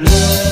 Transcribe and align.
Le 0.00 0.49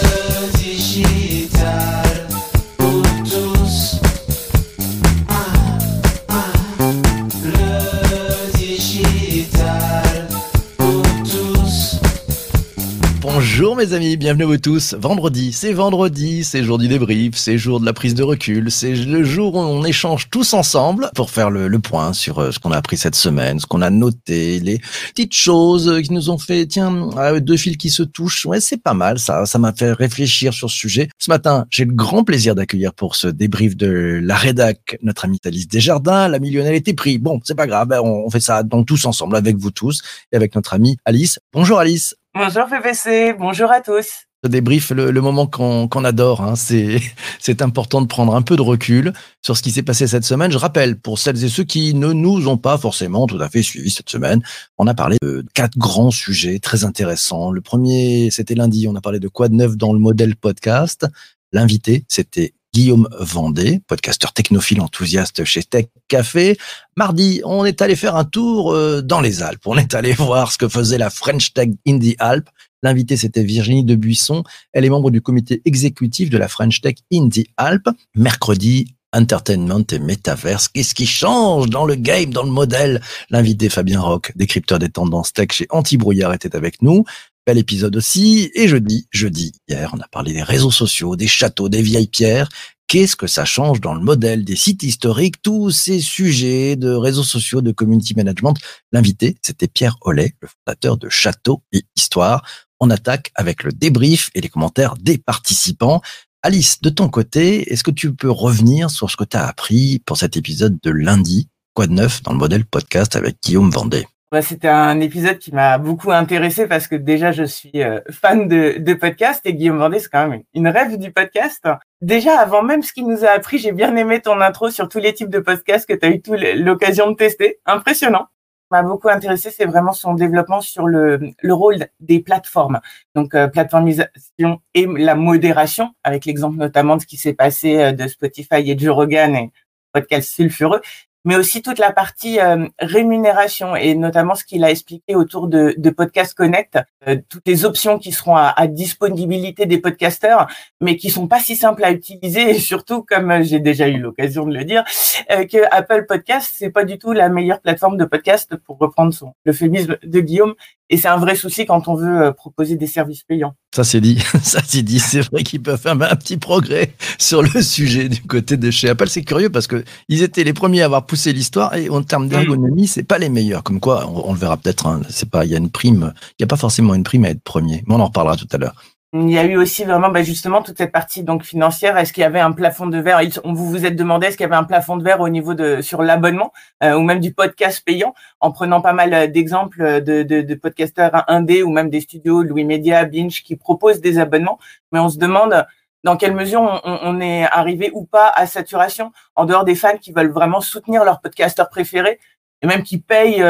mes 13.79 13.93
amis, 13.93 14.17
bienvenue 14.17 14.43
à 14.43 14.46
vous 14.46 14.56
tous. 14.56 14.95
Vendredi, 14.99 15.53
c'est 15.53 15.72
vendredi, 15.72 16.42
c'est 16.42 16.64
jour 16.64 16.78
du 16.78 16.88
débrief, 16.88 17.36
c'est 17.36 17.58
jour 17.58 17.78
de 17.78 17.86
la 17.86 17.92
prise 17.92 18.12
de 18.16 18.24
recul, 18.24 18.72
c'est 18.72 18.92
le 18.92 19.22
jour 19.22 19.54
où 19.54 19.58
on 19.58 19.84
échange 19.84 20.30
tous 20.30 20.52
ensemble 20.52 21.08
pour 21.14 21.30
faire 21.30 21.48
le, 21.48 21.78
point 21.78 22.12
sur 22.12 22.41
euh, 22.41 22.50
ce 22.50 22.59
qu'on 22.59 22.72
a 22.72 22.77
appris 22.77 22.96
cette 22.96 23.14
semaine, 23.14 23.60
ce 23.60 23.66
qu'on 23.66 23.80
a 23.80 23.91
noté, 23.91 24.59
les 24.59 24.80
petites 25.10 25.32
choses 25.32 26.02
qui 26.02 26.12
nous 26.12 26.28
ont 26.28 26.38
fait, 26.38 26.66
tiens, 26.66 27.09
ah, 27.16 27.38
deux 27.38 27.56
fils 27.56 27.77
qui 27.77 27.91
se 27.91 28.02
touchent, 28.02 28.46
ouais 28.46 28.60
c'est 28.60 28.82
pas 28.82 28.95
mal 28.95 29.20
ça, 29.20 29.46
ça 29.46 29.60
m'a 29.60 29.72
fait 29.72 29.92
réfléchir 29.92 30.52
sur 30.52 30.68
ce 30.68 30.76
sujet. 30.76 31.08
Ce 31.16 31.30
matin, 31.30 31.65
j'ai 31.70 31.84
le 31.84 31.95
grand 31.95 32.24
plaisir 32.24 32.56
d'accueillir 32.56 32.92
pour 32.95 33.15
ce 33.15 33.29
débrief 33.29 33.76
de 33.76 34.18
la 34.20 34.34
rédac 34.34 34.98
notre 35.02 35.24
amie 35.24 35.38
Thalys 35.38 35.68
Desjardins, 35.68 36.26
la 36.26 36.40
millionnaire 36.40 36.74
était 36.74 36.95
pris. 36.95 37.18
Bon, 37.18 37.38
c'est 37.45 37.54
pas 37.54 37.68
grave, 37.68 37.95
on 38.02 38.24
on 38.26 38.30
fait 38.30 38.40
ça 38.40 38.65
donc 38.65 38.87
tous 38.87 39.06
ensemble 39.06 39.37
avec 39.37 39.56
vous 39.56 39.70
tous 39.70 40.02
et 40.32 40.37
avec 40.37 40.56
notre 40.56 40.74
amie 40.74 40.96
Alice. 41.04 41.38
Bonjour 41.52 41.79
Alice. 41.79 42.17
Bonjour 42.34 42.66
PPC, 42.66 43.34
bonjour 43.38 43.70
à 43.73 43.80
tous. 43.80 44.27
Le 44.45 44.50
débrief, 44.50 44.91
le, 44.91 45.20
moment 45.20 45.46
qu'on 45.46 46.05
adore, 46.05 46.42
hein, 46.42 46.54
c'est 47.41 47.62
important 47.62 48.02
de 48.02 48.06
prendre 48.06 48.37
un 48.37 48.42
peu 48.42 48.54
de 48.54 48.62
recul 48.62 49.12
sur 49.42 49.56
ce 49.56 49.62
qui 49.62 49.73
s'est 49.73 49.82
passé 49.82 50.06
cette 50.06 50.24
semaine. 50.24 50.52
Je 50.52 50.59
rappelle, 50.59 51.01
pour 51.01 51.18
celles 51.18 51.42
et 51.42 51.48
ceux 51.48 51.64
qui 51.64 51.95
ne 51.95 52.12
nous 52.12 52.46
ont 52.46 52.59
pas 52.59 52.78
forcément 52.78 53.27
tout 53.27 53.41
à 53.41 53.48
fait 53.48 53.62
suivis 53.62 53.91
cette 53.91 54.10
semaine, 54.10 54.42
on 54.77 54.87
a 54.87 54.95
parlé 54.95 55.16
de 55.23 55.45
quatre 55.54 55.77
grands 55.77 56.10
sujets 56.10 56.60
très 56.60 56.84
intéressants. 56.84 57.51
Le 57.51 57.62
premier, 57.62 58.30
c'était 58.30 58.54
lundi, 58.54 58.87
on 58.87 58.95
a 58.95 59.01
parlé 59.01 59.18
de 59.18 59.29
quoi 59.29 59.48
de 59.48 59.54
neuf 59.54 59.76
dans 59.76 59.92
le 59.92 59.98
modèle 59.98 60.37
podcast. 60.37 61.06
L'invité, 61.52 62.04
c'était 62.09 62.52
Guillaume 62.78 63.09
Vendée, 63.18 63.80
podcasteur 63.88 64.33
technophile 64.33 64.81
enthousiaste 64.81 65.45
chez 65.45 65.65
Tech 65.65 65.87
Café. 66.07 66.57
Mardi, 66.97 67.41
on 67.45 67.65
est 67.65 67.83
allé 67.83 67.97
faire 67.97 68.15
un 68.15 68.23
tour 68.23 68.73
euh, 68.73 69.03
dans 69.03 69.21
les 69.21 69.43
Alpes. 69.43 69.62
On 69.67 69.77
est 69.77 69.97
allé 69.97 70.12
voir 70.12 70.53
ce 70.53 70.59
que 70.59 70.69
faisait 70.69 70.97
la 70.97 71.11
French 71.11 71.53
Tech 71.53 71.71
in 71.89 71.99
the 71.99 72.15
Alpes. 72.21 72.49
L'invité, 72.84 73.17
c'était 73.17 73.43
Virginie 73.43 73.83
Debuisson. 73.83 74.45
Elle 74.73 74.84
est 74.84 74.91
membre 74.91 75.11
du 75.11 75.21
comité 75.21 75.61
exécutif 75.65 76.31
de 76.31 76.39
la 76.39 76.47
French 76.47 76.81
Tech 76.81 76.95
in 77.12 77.29
the 77.31 77.49
Alpes. 77.56 77.89
Mercredi, 78.15 78.95
entertainment 79.12 79.84
et 79.91 79.99
métaverse. 79.99 80.69
Qu'est-ce 80.69 80.95
qui 80.95 81.06
change 81.06 81.69
dans 81.71 81.84
le 81.84 81.97
game, 81.97 82.33
dans 82.33 82.45
le 82.45 82.53
modèle? 82.53 83.01
L'invité 83.31 83.71
Fabien 83.71 84.01
Roch, 84.01 84.31
décrypteur 84.37 84.79
des 84.79 84.89
tendances 84.89 85.33
tech 85.33 85.49
chez 85.51 85.67
Antibrouillard, 85.71 86.33
était 86.33 86.55
avec 86.55 86.81
nous. 86.81 87.05
Bel 87.49 87.57
épisode 87.57 87.97
aussi. 87.97 88.51
Et 88.55 88.69
jeudi, 88.69 89.09
jeudi, 89.11 89.55
hier, 89.69 89.91
on 89.95 90.01
a 90.01 90.09
parlé 90.09 90.35
des 90.35 90.43
réseaux 90.43 90.71
sociaux, 90.71 91.17
des 91.17 91.27
châteaux, 91.27 91.71
des 91.71 91.81
vieilles 91.81 92.07
pierres. 92.07 92.51
Qu'est-ce 92.89 93.17
que 93.17 93.27
ça 93.27 93.47
change 93.47 93.81
dans 93.81 93.95
le 93.95 94.03
modèle 94.03 94.45
des 94.45 94.55
sites 94.55 94.83
historiques, 94.83 95.41
tous 95.41 95.71
ces 95.71 95.99
sujets 95.99 96.77
de 96.77 96.91
réseaux 96.91 97.23
sociaux, 97.23 97.63
de 97.63 97.73
community 97.73 98.15
management? 98.15 98.55
L'invité, 98.93 99.39
c'était 99.41 99.67
Pierre 99.67 99.97
Hollet, 100.03 100.35
le 100.43 100.49
fondateur 100.49 100.99
de 100.99 101.09
Château 101.09 101.63
et 101.73 101.85
Histoire. 101.97 102.45
On 102.81 102.91
attaque 102.91 103.33
avec 103.35 103.62
le 103.62 103.73
débrief 103.73 104.29
et 104.35 104.43
les 104.43 104.51
commentaires 104.51 104.97
des 104.97 105.17
participants. 105.17 106.03
Alice, 106.43 106.83
de 106.83 106.91
ton 106.91 107.09
côté, 107.09 107.73
est-ce 107.73 107.83
que 107.83 107.91
tu 107.91 108.15
peux 108.15 108.31
revenir 108.31 108.91
sur 108.91 109.11
ce 109.11 109.17
que 109.17 109.25
tu 109.25 109.39
as 109.39 109.47
appris 109.47 110.03
pour 110.05 110.19
cet 110.19 110.37
épisode 110.37 110.77
de 110.83 110.91
lundi? 110.91 111.49
Quoi 111.73 111.87
de 111.87 111.95
neuf 111.95 112.23
dans 112.23 112.33
le 112.33 112.39
modèle 112.39 112.67
podcast 112.67 113.17
avec 113.17 113.39
Guillaume 113.43 113.71
Vendée 113.71 114.07
Bah, 114.31 114.43
C'était 114.43 114.69
un 114.69 115.01
épisode 115.01 115.39
qui 115.39 115.55
m'a 115.55 115.79
beaucoup 115.79 116.12
intéressé 116.12 116.67
parce 116.67 116.87
que 116.87 116.95
déjà 116.97 117.33
je 117.33 117.45
suis 117.45 117.83
euh, 117.83 118.01
fan 118.11 118.47
de, 118.47 118.75
de 118.77 118.93
podcast 118.93 119.41
et 119.47 119.55
Guillaume 119.55 119.79
Vendée 119.79 120.01
c'est 120.01 120.11
quand 120.11 120.29
même 120.29 120.43
une, 120.53 120.69
rêve 120.69 120.98
du 120.98 121.12
podcast. 121.12 121.67
Déjà 122.03 122.39
avant 122.39 122.62
même 122.62 122.83
ce 122.83 122.93
qu'il 122.93 123.06
nous 123.06 123.25
a 123.25 123.31
appris, 123.31 123.56
j'ai 123.56 123.73
bien 123.73 123.97
aimé 123.97 124.21
ton 124.21 124.43
intro 124.43 124.69
sur 124.69 124.91
tous 124.91 124.99
les 124.99 125.15
types 125.15 125.31
de 125.31 125.39
podcasts 125.39 125.89
que 125.89 125.95
tu 125.95 126.05
as 126.05 126.11
eu 126.11 126.21
l'occasion 126.62 127.11
de 127.11 127.17
tester. 127.17 127.59
Impressionnant. 127.65 128.27
m'a 128.71 128.83
beaucoup 128.83 129.09
intéressé, 129.09 129.50
c'est 129.50 129.65
vraiment 129.65 129.93
son 129.93 130.12
développement 130.12 130.60
sur 130.60 130.87
le, 130.87 131.33
le 131.41 131.55
rôle 131.55 131.87
des 132.00 132.21
plateformes. 132.21 132.81
Donc, 133.15 133.34
euh, 133.34 133.49
plateformisation 133.49 134.60
et 134.75 134.87
la 134.87 135.15
modération, 135.15 135.95
avec 136.05 136.27
l'exemple 136.27 136.59
notamment 136.59 136.97
de 136.97 137.00
ce 137.00 137.06
qui 137.06 137.16
s'est 137.16 137.33
passé 137.33 137.78
euh, 137.78 137.93
de 137.93 138.06
Spotify 138.06 138.71
et 138.71 138.78
Joe 138.78 138.95
Rogan 138.95 139.34
et 139.34 139.50
podcast 139.95 140.31
sulfureux, 140.31 140.83
mais 141.28 141.37
aussi 141.37 141.61
toute 141.61 141.78
la 141.78 141.93
partie 141.93 142.41
euh, 142.41 142.66
rémunération 142.78 143.77
et 143.77 143.94
notamment 143.94 144.34
ce 144.34 144.44
qu'il 144.44 144.65
a 144.65 144.71
expliqué 144.71 145.15
autour 145.15 145.47
de, 145.47 145.75
Podcast 145.91 146.33
Connect, 146.33 146.78
euh, 147.06 147.19
toutes 147.28 147.47
les 147.47 147.66
options 147.66 147.99
qui 147.99 148.12
seront 148.12 148.34
à, 148.34 148.55
à 148.56 148.66
disponibilité 148.66 149.66
des 149.66 149.77
podcasteurs, 149.77 150.47
mais 150.81 150.97
qui 150.97 151.11
sont 151.11 151.28
pas 151.28 151.39
si 151.39 151.55
simples 151.55 151.84
à 151.84 151.91
utiliser 151.91 152.49
et 152.49 152.59
surtout, 152.59 153.03
comme 153.03 153.31
euh, 153.31 153.43
j'ai 153.43 153.61
déjà 153.61 153.89
eu 153.89 153.99
l'occasion 153.99 154.47
de 154.47 154.55
le 154.55 154.65
dire, 154.65 154.84
que 155.28 155.59
Apple 155.71 156.06
Podcast 156.09 156.50
c'est 156.55 156.71
pas 156.71 156.84
du 156.84 156.97
tout 156.97 157.12
la 157.12 157.28
meilleure 157.28 157.60
plateforme 157.60 157.99
de 157.99 158.06
podcast 158.06 158.56
pour 158.65 158.78
reprendre 158.78 159.12
son 159.12 159.34
l'euphémisme 159.45 159.99
de 160.03 160.21
Guillaume 160.21 160.55
et 160.91 160.97
c'est 160.97 161.09
un 161.09 161.19
vrai 161.19 161.37
souci 161.37 161.66
quand 161.66 161.88
on 161.88 161.94
veut 161.94 162.22
euh, 162.22 162.32
proposer 162.32 162.76
des 162.76 162.87
services 162.87 163.22
payants. 163.22 163.54
Ça 163.75 163.84
c'est 163.84 164.00
dit, 164.00 164.19
ça 164.43 164.60
c'est 164.65 164.82
dit. 164.82 165.00
C'est 165.00 165.21
vrai 165.21 165.43
qu'ils 165.43 165.62
peuvent 165.62 165.81
faire 165.81 165.93
un 165.93 166.16
petit 166.16 166.37
progrès 166.37 166.94
sur 167.19 167.43
le 167.43 167.62
sujet 167.62 168.09
du 168.09 168.22
côté 168.22 168.56
de 168.56 168.71
chez 168.71 168.88
Apple. 168.88 169.09
C'est 169.09 169.22
curieux 169.22 169.50
parce 169.50 169.66
que 169.66 169.84
ils 170.09 170.22
étaient 170.22 170.44
les 170.44 170.53
premiers 170.53 170.82
à 170.82 170.87
avoir 170.87 171.06
poussé 171.06 171.32
l'histoire 171.32 171.75
et 171.75 171.91
en 171.91 172.03
termes 172.03 172.28
d'ergonomie, 172.28 172.87
c'est 172.87 173.03
pas 173.03 173.19
les 173.19 173.28
meilleurs. 173.28 173.62
Comme 173.62 173.81
quoi, 173.81 174.09
on, 174.09 174.32
le 174.32 174.38
verra 174.38 174.56
peut-être. 174.56 174.87
hein, 174.87 175.03
c'est 175.10 175.28
pas, 175.28 175.44
il 175.44 175.50
y 175.50 175.54
a 175.54 175.59
une 175.59 175.71
prime. 175.71 176.12
Il 176.38 176.43
y 176.43 176.44
a 176.44 176.47
pas 176.47 176.56
forcément 176.56 176.94
une 176.94 177.04
prime 177.04 177.25
à 177.25 177.31
être 177.31 177.43
premier, 177.43 177.84
mais 177.87 177.94
on 177.94 178.00
en 178.00 178.06
reparlera 178.06 178.37
tout 178.37 178.48
à 178.53 178.59
l'heure. 178.59 178.75
Il 179.15 179.31
y 179.31 179.39
a 179.39 179.45
eu 179.45 179.57
aussi 179.57 179.85
vraiment 179.85 180.11
bah, 180.11 180.23
justement 180.23 180.61
toute 180.63 180.77
cette 180.77 180.93
partie 180.93 181.23
donc 181.23 181.43
financière. 181.43 181.97
Est-ce 181.97 182.13
qu'il 182.13 182.21
y 182.21 182.25
avait 182.25 182.41
un 182.41 182.53
plafond 182.53 182.87
de 182.87 182.99
verre? 182.99 183.21
On 183.43 183.55
vous 183.55 183.67
vous 183.67 183.87
êtes 183.87 183.97
demandé 183.97 184.27
est-ce 184.27 184.37
qu'il 184.37 184.45
y 184.45 184.47
avait 184.47 184.55
un 184.55 184.65
plafond 184.65 184.99
de 184.99 185.03
verre 185.03 185.21
au 185.21 185.31
niveau 185.31 185.55
de 185.55 185.81
sur 185.81 186.03
l'abonnement 186.03 186.53
euh, 186.83 186.95
ou 186.95 187.01
même 187.01 187.19
du 187.19 187.33
podcast 187.33 187.83
payant? 187.83 188.13
En 188.41 188.53
prenant 188.53 188.83
pas 188.83 188.93
mal 188.93 189.15
euh, 189.15 189.27
d'exemples 189.27 189.81
euh, 189.81 190.01
de, 190.01 190.23
de, 190.25 190.43
de 190.43 190.55
podcasteurs 190.55 191.25
indés 191.27 191.63
ou 191.63 191.71
même 191.71 191.89
des 191.89 192.01
studios 192.03 192.43
Louis 192.43 192.65
Media, 192.65 193.07
Binge 193.07 193.43
qui 193.43 193.57
proposent 193.57 194.03
des 194.03 194.19
abonnements. 194.19 194.59
Mais 194.93 194.99
on 194.99 195.09
se 195.09 195.17
demande 195.17 195.65
dans 196.05 196.19
quelle 196.19 196.35
mesure 196.35 196.61
on, 196.85 197.21
est 197.21 197.45
arrivé 197.45 197.91
ou 197.95 198.05
pas 198.05 198.29
à 198.29 198.47
saturation 198.47 199.13
en 199.37 199.47
dehors 199.47 199.65
des 199.65 199.75
fans 199.75 199.97
qui 199.97 200.13
veulent 200.13 200.31
vraiment 200.31 200.61
soutenir 200.61 201.05
leur 201.05 201.21
podcasteur 201.23 201.71
préféré 201.71 202.21
et 202.61 202.67
même 202.67 202.83
qui 202.83 202.99
payent 202.99 203.45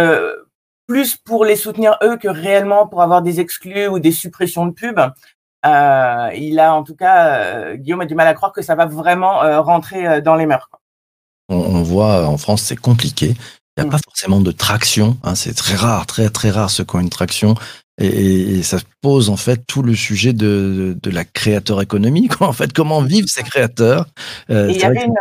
plus 0.87 1.17
pour 1.17 1.45
les 1.45 1.57
soutenir 1.57 1.99
eux 2.03 2.17
que 2.17 2.29
réellement 2.29 2.87
pour 2.87 3.03
avoir 3.03 3.21
des 3.21 3.39
exclus 3.41 3.89
ou 3.89 3.99
des 3.99 4.13
suppressions 4.13 4.65
de 4.65 4.73
pubs. 4.73 5.13
Euh, 5.67 6.31
il 6.37 6.59
a 6.61 6.75
en 6.75 6.85
tout 6.85 6.95
cas, 6.95 7.41
euh, 7.41 7.77
Guillaume 7.77 8.01
a 8.03 8.07
du 8.07 8.15
mal 8.15 8.27
à 8.29 8.35
croire 8.35 8.53
que 8.53 8.63
ça 8.63 8.75
va 8.75 8.87
vraiment 8.87 9.43
euh, 9.43 9.61
rentrer 9.61 10.23
dans 10.23 10.37
les 10.37 10.47
mœurs. 10.47 10.69
quoi. 10.71 10.81
On, 11.49 11.57
on 11.57 11.83
voit 11.83 12.27
en 12.27 12.39
France, 12.39 12.63
c'est 12.63 12.77
compliqué. 12.77 13.35
Il 13.77 13.81
n'y 13.81 13.85
a 13.85 13.87
Mm. 13.87 13.91
pas 13.91 13.99
forcément 14.05 14.41
de 14.41 14.51
traction. 14.53 15.17
Hein, 15.23 15.35
c'est 15.35 15.55
très 15.55 15.75
rare, 15.75 16.07
très 16.07 16.29
très 16.31 16.51
rare 16.51 16.71
ceux 16.71 16.85
qui 16.85 16.97
ont 16.97 17.01
une 17.01 17.11
traction. 17.11 17.55
Et, 18.01 18.63
ça 18.63 18.79
pose 19.01 19.29
en 19.29 19.37
fait 19.37 19.61
tout 19.67 19.83
le 19.83 19.95
sujet 19.95 20.33
de, 20.33 20.95
de, 20.95 20.97
de 21.03 21.11
la 21.11 21.25
créateur 21.25 21.81
économie. 21.83 22.29
Quoi. 22.29 22.47
En 22.49 22.53
fait, 22.53 22.73
comment 22.73 23.03
vivent 23.03 23.27
ces 23.27 23.43
créateurs? 23.43 24.07
Euh, 24.51 24.69
il 24.71 24.77
y 24.77 24.85
avait 24.85 25.01
simple. 25.01 25.13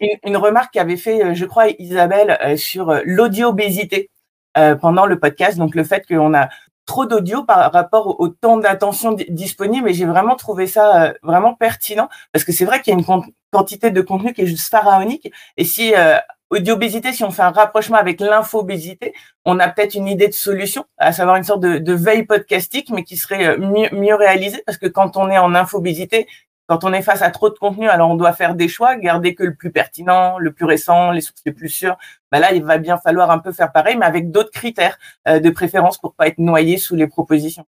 Une, 0.00 0.08
une 0.24 0.36
remarque 0.36 0.72
qu'avait 0.74 0.96
fait, 0.96 1.34
je 1.36 1.44
crois, 1.44 1.66
Isabelle 1.78 2.36
euh, 2.44 2.56
sur 2.56 2.92
l'audio-obésité 3.04 4.10
euh, 4.58 4.74
pendant 4.74 5.06
le 5.06 5.18
podcast. 5.18 5.58
Donc 5.58 5.74
le 5.76 5.84
fait 5.84 6.04
qu'on 6.08 6.34
a 6.34 6.48
trop 6.86 7.06
d'audio 7.06 7.44
par 7.44 7.72
rapport 7.72 8.20
au, 8.20 8.28
temps 8.28 8.58
d'attention 8.58 9.12
di- 9.12 9.26
disponible. 9.28 9.88
Et 9.88 9.94
j'ai 9.94 10.04
vraiment 10.04 10.36
trouvé 10.36 10.66
ça 10.66 11.04
euh, 11.04 11.12
vraiment 11.22 11.54
pertinent 11.54 12.08
parce 12.32 12.44
que 12.44 12.52
c'est 12.52 12.64
vrai 12.64 12.80
qu'il 12.80 12.92
y 12.92 12.96
a 12.96 12.98
une 12.98 13.22
quantité 13.50 13.90
de 13.90 14.00
contenu 14.00 14.32
qui 14.32 14.42
est 14.42 14.46
juste 14.46 14.70
pharaonique. 14.70 15.32
Et 15.56 15.64
si 15.64 15.94
euh, 15.94 16.18
audio-obésité, 16.50 17.12
si 17.12 17.24
on 17.24 17.30
fait 17.30 17.42
un 17.42 17.50
rapprochement 17.50 17.96
avec 17.96 18.20
l'infobésité, 18.20 19.14
on 19.44 19.58
a 19.58 19.68
peut-être 19.68 19.94
une 19.94 20.08
idée 20.08 20.28
de 20.28 20.34
solution, 20.34 20.84
à 20.98 21.12
savoir 21.12 21.36
une 21.36 21.44
sorte 21.44 21.60
de, 21.60 21.78
de 21.78 21.92
veille 21.92 22.24
podcastique, 22.24 22.90
mais 22.90 23.04
qui 23.04 23.16
serait 23.16 23.46
euh, 23.46 23.58
mieux, 23.58 23.88
mieux 23.92 24.14
réalisée 24.14 24.62
parce 24.66 24.78
que 24.78 24.86
quand 24.86 25.16
on 25.16 25.30
est 25.30 25.38
en 25.38 25.54
infobésité, 25.54 26.26
quand 26.66 26.84
on 26.84 26.92
est 26.92 27.02
face 27.02 27.22
à 27.22 27.30
trop 27.30 27.50
de 27.50 27.58
contenu, 27.58 27.88
alors 27.88 28.10
on 28.10 28.16
doit 28.16 28.32
faire 28.32 28.54
des 28.54 28.68
choix, 28.68 28.96
garder 28.96 29.34
que 29.34 29.42
le 29.42 29.54
plus 29.54 29.70
pertinent, 29.70 30.38
le 30.38 30.52
plus 30.52 30.64
récent, 30.64 31.10
les 31.10 31.20
sources 31.20 31.42
les 31.44 31.52
plus 31.52 31.68
sûres. 31.68 31.96
Bah 32.32 32.38
là, 32.40 32.52
il 32.52 32.64
va 32.64 32.78
bien 32.78 32.98
falloir 32.98 33.30
un 33.30 33.38
peu 33.38 33.52
faire 33.52 33.72
pareil, 33.72 33.96
mais 33.96 34.06
avec 34.06 34.30
d'autres 34.30 34.50
critères 34.50 34.98
euh, 35.28 35.40
de 35.40 35.50
préférence 35.50 35.98
pour 35.98 36.14
pas 36.14 36.28
être 36.28 36.38
noyé 36.38 36.78
sous 36.78 36.96
les 36.96 37.06
propositions. 37.06 37.66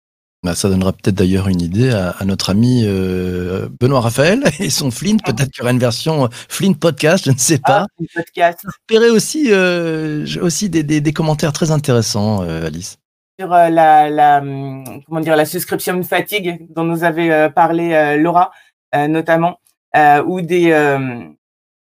Bah, 0.44 0.56
ça 0.56 0.69
donnera 0.69 0.93
peut-être 0.93 1.15
d'ailleurs 1.15 1.47
une 1.47 1.61
idée 1.61 1.91
à, 1.91 2.11
à 2.11 2.25
notre 2.25 2.50
ami 2.50 2.83
euh, 2.85 3.69
Benoît 3.79 4.00
Raphaël 4.00 4.43
et 4.59 4.71
son 4.71 4.91
Flint. 4.91 5.19
Peut-être 5.25 5.53
qu'il 5.53 5.61
y 5.61 5.62
aura 5.62 5.71
une 5.71 5.79
version 5.79 6.25
euh, 6.25 6.29
Flint 6.49 6.73
podcast, 6.73 7.27
je 7.27 7.31
ne 7.31 7.39
sais 7.39 7.59
pas. 7.59 7.87
Ah, 7.89 8.05
podcast 8.12 8.59
J'espérais 8.65 9.11
aussi, 9.11 9.53
euh, 9.53 10.27
aussi 10.41 10.69
des, 10.69 10.83
des, 10.83 11.00
des 11.00 11.12
commentaires 11.12 11.53
très 11.53 11.71
intéressants, 11.71 12.43
euh, 12.43 12.67
Alice. 12.67 12.99
sur 13.39 13.50
la, 13.50 14.11
la 14.11 14.39
hum, 14.39 14.83
comment 15.06 15.21
dire 15.21 15.37
la 15.37 15.47
souscription 15.47 15.97
de 15.97 16.03
fatigue 16.03 16.67
dont 16.75 16.83
nous 16.83 17.05
avait 17.05 17.49
parlé 17.50 18.17
Laura 18.19 18.50
notamment 18.94 19.59
euh, 19.97 20.23
ou 20.25 20.41
des 20.41 20.73
euh, 20.73 21.25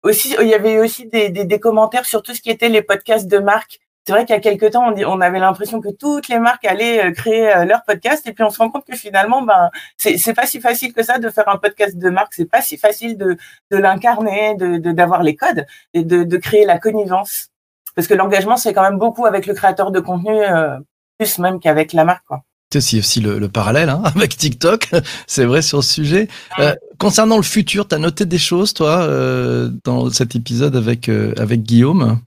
aussi 0.03 0.35
il 0.41 0.47
y 0.47 0.53
avait 0.53 0.79
aussi 0.79 1.07
des, 1.07 1.29
des, 1.29 1.45
des 1.45 1.59
commentaires 1.59 2.05
sur 2.05 2.23
tout 2.23 2.33
ce 2.33 2.41
qui 2.41 2.49
était 2.49 2.69
les 2.69 2.81
podcasts 2.81 3.27
de 3.27 3.37
marque 3.37 3.79
c'est 4.05 4.13
vrai 4.13 4.25
qu'il 4.25 4.33
y 4.35 4.37
a 4.37 4.41
quelques 4.41 4.71
temps, 4.71 4.87
on, 4.87 4.91
dit, 4.91 5.05
on 5.05 5.21
avait 5.21 5.39
l'impression 5.39 5.79
que 5.79 5.89
toutes 5.89 6.27
les 6.27 6.39
marques 6.39 6.65
allaient 6.65 7.05
euh, 7.05 7.11
créer 7.11 7.53
euh, 7.53 7.65
leur 7.65 7.83
podcast, 7.83 8.25
et 8.25 8.33
puis 8.33 8.43
on 8.43 8.49
se 8.49 8.57
rend 8.57 8.71
compte 8.71 8.85
que 8.85 8.95
finalement, 8.95 9.43
ben, 9.43 9.69
c'est, 9.97 10.33
pas 10.33 10.47
si 10.47 10.59
facile 10.59 10.91
que 10.93 11.03
ça 11.03 11.19
de 11.19 11.29
faire 11.29 11.47
un 11.47 11.57
podcast 11.57 11.95
de 11.97 12.09
marque. 12.09 12.33
C'est 12.33 12.49
pas 12.49 12.61
si 12.61 12.77
facile 12.77 13.17
de, 13.17 13.37
de 13.69 13.77
l'incarner, 13.77 14.55
de, 14.55 14.77
de, 14.77 14.91
d'avoir 14.91 15.21
les 15.21 15.35
codes 15.35 15.65
et 15.93 16.03
de, 16.03 16.23
de 16.23 16.37
créer 16.37 16.65
la 16.65 16.79
connivence. 16.79 17.49
Parce 17.95 18.07
que 18.07 18.15
l'engagement, 18.15 18.57
c'est 18.57 18.73
quand 18.73 18.81
même 18.81 18.97
beaucoup 18.97 19.25
avec 19.27 19.45
le 19.45 19.53
créateur 19.53 19.91
de 19.91 19.99
contenu, 19.99 20.31
euh, 20.31 20.79
plus 21.19 21.37
même 21.37 21.59
qu'avec 21.59 21.93
la 21.93 22.03
marque, 22.03 22.25
quoi. 22.25 22.41
C'est 22.79 22.99
aussi, 22.99 23.19
le, 23.19 23.39
le 23.39 23.49
parallèle 23.49 23.89
hein, 23.89 24.01
avec 24.15 24.37
TikTok, 24.37 24.89
c'est 25.27 25.45
vrai 25.45 25.61
sur 25.61 25.83
ce 25.83 25.93
sujet. 25.93 26.27
Euh, 26.59 26.73
concernant 26.97 27.37
le 27.37 27.43
futur, 27.43 27.87
tu 27.87 27.95
as 27.95 27.97
noté 27.97 28.25
des 28.25 28.37
choses, 28.37 28.73
toi, 28.73 29.01
euh, 29.01 29.69
dans 29.83 30.09
cet 30.09 30.35
épisode 30.35 30.75
avec, 30.75 31.09
euh, 31.09 31.33
avec 31.37 31.63
Guillaume? 31.63 32.19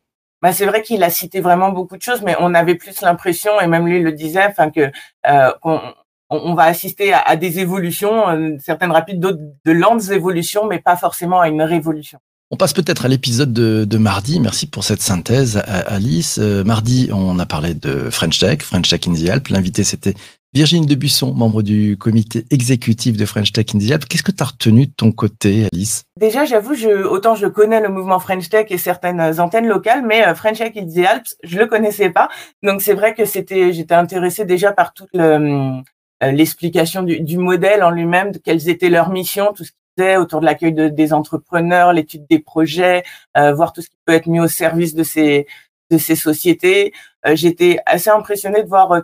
Bah, 0.45 0.53
c'est 0.53 0.67
vrai 0.67 0.83
qu'il 0.83 1.03
a 1.03 1.09
cité 1.09 1.41
vraiment 1.41 1.71
beaucoup 1.71 1.97
de 1.97 2.03
choses, 2.03 2.21
mais 2.21 2.37
on 2.39 2.53
avait 2.53 2.75
plus 2.75 3.01
l'impression, 3.01 3.59
et 3.63 3.67
même 3.67 3.87
lui 3.87 4.03
le 4.03 4.13
disait, 4.13 4.45
enfin 4.47 4.71
que 4.71 4.91
euh, 5.27 5.53
qu'on 5.63 5.81
on 6.29 6.55
va 6.55 6.65
assister 6.65 7.15
à, 7.15 7.21
à 7.21 7.37
des 7.37 7.61
évolutions, 7.61 8.29
euh, 8.29 8.57
certaines 8.59 8.93
rapides, 8.93 9.21
d'autres 9.21 9.41
de 9.65 9.73
lentes 9.73 10.11
évolutions, 10.11 10.67
mais 10.67 10.81
pas 10.81 10.97
forcément 10.97 11.41
à 11.41 11.49
une 11.49 11.63
révolution. 11.63 12.19
On 12.51 12.57
passe 12.57 12.73
peut-être 12.73 13.07
à 13.07 13.09
l'épisode 13.09 13.53
de, 13.53 13.85
de, 13.85 13.99
mardi. 13.99 14.39
Merci 14.39 14.67
pour 14.67 14.85
cette 14.85 15.01
synthèse, 15.01 15.63
Alice. 15.67 16.39
Euh, 16.39 16.63
mardi, 16.63 17.09
on 17.13 17.39
a 17.39 17.47
parlé 17.47 17.75
de 17.75 18.11
French 18.11 18.39
Tech, 18.39 18.61
French 18.61 18.89
Tech 18.89 19.01
in 19.09 19.15
the 19.15 19.29
Alps. 19.29 19.51
L'invité, 19.51 19.83
c'était 19.83 20.15
Virginie 20.53 20.87
Debuisson, 20.87 21.35
membre 21.35 21.63
du 21.63 21.97
comité 21.97 22.47
exécutif 22.51 23.17
de 23.17 23.25
French 23.25 23.51
Tech 23.51 23.67
in 23.75 23.79
the 23.79 23.91
Alps. 23.91 24.07
Qu'est-ce 24.07 24.23
que 24.23 24.31
tu 24.31 24.43
as 24.43 24.47
retenu 24.47 24.87
de 24.87 24.93
ton 24.93 25.11
côté, 25.11 25.67
Alice? 25.73 26.05
Déjà, 26.21 26.45
j'avoue, 26.45 26.75
je, 26.75 27.05
autant 27.05 27.35
je 27.35 27.47
connais 27.47 27.81
le 27.81 27.89
mouvement 27.89 28.21
French 28.21 28.49
Tech 28.51 28.67
et 28.69 28.79
certaines 28.79 29.41
antennes 29.41 29.67
locales, 29.67 30.05
mais 30.07 30.25
euh, 30.25 30.35
French 30.37 30.59
Tech 30.59 30.73
in 30.77 30.87
the 30.87 31.05
Alps, 31.07 31.37
je 31.43 31.59
le 31.59 31.67
connaissais 31.67 32.11
pas. 32.11 32.29
Donc 32.63 32.83
c'est 32.83 32.95
vrai 32.95 33.15
que 33.15 33.25
c'était, 33.25 33.73
j'étais 33.73 33.95
intéressée 33.95 34.45
déjà 34.45 34.71
par 34.71 34.93
toute 34.93 35.09
euh, 35.17 35.73
l'explication 36.21 37.03
du, 37.03 37.21
du, 37.21 37.37
modèle 37.37 37.83
en 37.83 37.91
lui-même, 37.91 38.31
de 38.31 38.39
quelles 38.39 38.69
étaient 38.69 38.91
leurs 38.91 39.11
missions, 39.11 39.53
tout 39.57 39.65
ce 39.65 39.73
autour 39.99 40.41
de 40.41 40.47
l'accueil 40.47 40.73
de, 40.73 40.89
des 40.89 41.13
entrepreneurs, 41.13 41.93
l'étude 41.93 42.27
des 42.29 42.39
projets, 42.39 43.05
euh, 43.37 43.53
voir 43.53 43.73
tout 43.73 43.81
ce 43.81 43.89
qui 43.89 43.97
peut 44.05 44.13
être 44.13 44.27
mis 44.27 44.41
au 44.41 44.49
service 44.49 44.95
de 44.95 45.03
ces 45.03 45.47
de 45.91 45.99
ces 45.99 46.17
sociétés. 46.17 46.93
Euh, 47.27 47.37
J'étais 47.37 47.79
assez 47.87 48.11
impressionnée 48.11 48.63
de 48.63 48.69
voir 48.69 48.93
euh, 48.93 49.01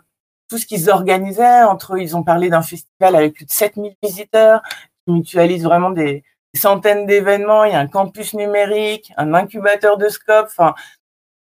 tout 0.49 0.59
ce 0.59 0.67
qu'ils 0.67 0.91
organisaient. 0.91 1.63
Entre 1.63 1.95
eux, 1.95 2.01
ils 2.01 2.17
ont 2.17 2.23
parlé 2.23 2.49
d'un 2.49 2.63
festival 2.63 3.15
avec 3.17 3.35
plus 3.35 3.45
de 3.45 3.51
7000 3.51 3.95
visiteurs, 4.03 4.63
qui 5.07 5.13
mutualise 5.13 5.65
vraiment 5.65 5.91
des, 5.91 6.25
centaines 6.55 7.07
d'événements. 7.07 7.65
Il 7.65 7.73
y 7.73 7.77
a 7.77 7.79
un 7.79 7.87
campus 7.87 8.35
numérique, 8.35 9.13
un 9.17 9.35
incubateur 9.35 9.97
de 9.99 10.09
scope. 10.09 10.49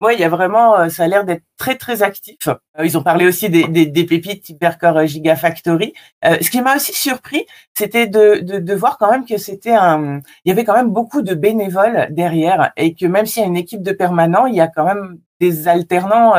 Ouais, 0.00 0.14
il 0.14 0.20
y 0.20 0.24
a 0.24 0.28
vraiment, 0.28 0.76
euh, 0.78 0.88
ça 0.88 1.04
a 1.04 1.08
l'air 1.08 1.24
d'être 1.24 1.44
très 1.56 1.76
très 1.76 2.02
actif. 2.02 2.36
Euh, 2.48 2.84
ils 2.84 2.98
ont 2.98 3.02
parlé 3.02 3.26
aussi 3.26 3.48
des, 3.48 3.66
des, 3.68 3.86
des 3.86 4.04
pépites 4.04 4.42
type 4.42 4.60
Vercor 4.60 5.06
Gigafactory. 5.06 5.94
Euh, 6.24 6.36
ce 6.40 6.50
qui 6.50 6.60
m'a 6.60 6.76
aussi 6.76 6.92
surpris, 6.92 7.46
c'était 7.74 8.06
de, 8.06 8.40
de, 8.40 8.58
de, 8.58 8.74
voir 8.74 8.98
quand 8.98 9.10
même 9.10 9.24
que 9.24 9.38
c'était 9.38 9.72
un, 9.74 10.20
il 10.44 10.48
y 10.48 10.52
avait 10.52 10.64
quand 10.64 10.74
même 10.74 10.90
beaucoup 10.90 11.22
de 11.22 11.34
bénévoles 11.34 12.08
derrière 12.10 12.72
et 12.76 12.94
que 12.94 13.06
même 13.06 13.24
s'il 13.24 13.42
y 13.42 13.44
a 13.44 13.48
une 13.48 13.56
équipe 13.56 13.82
de 13.82 13.92
permanents, 13.92 14.46
il 14.46 14.56
y 14.56 14.60
a 14.60 14.68
quand 14.68 14.84
même 14.84 15.20
des 15.40 15.68
alternants 15.68 16.34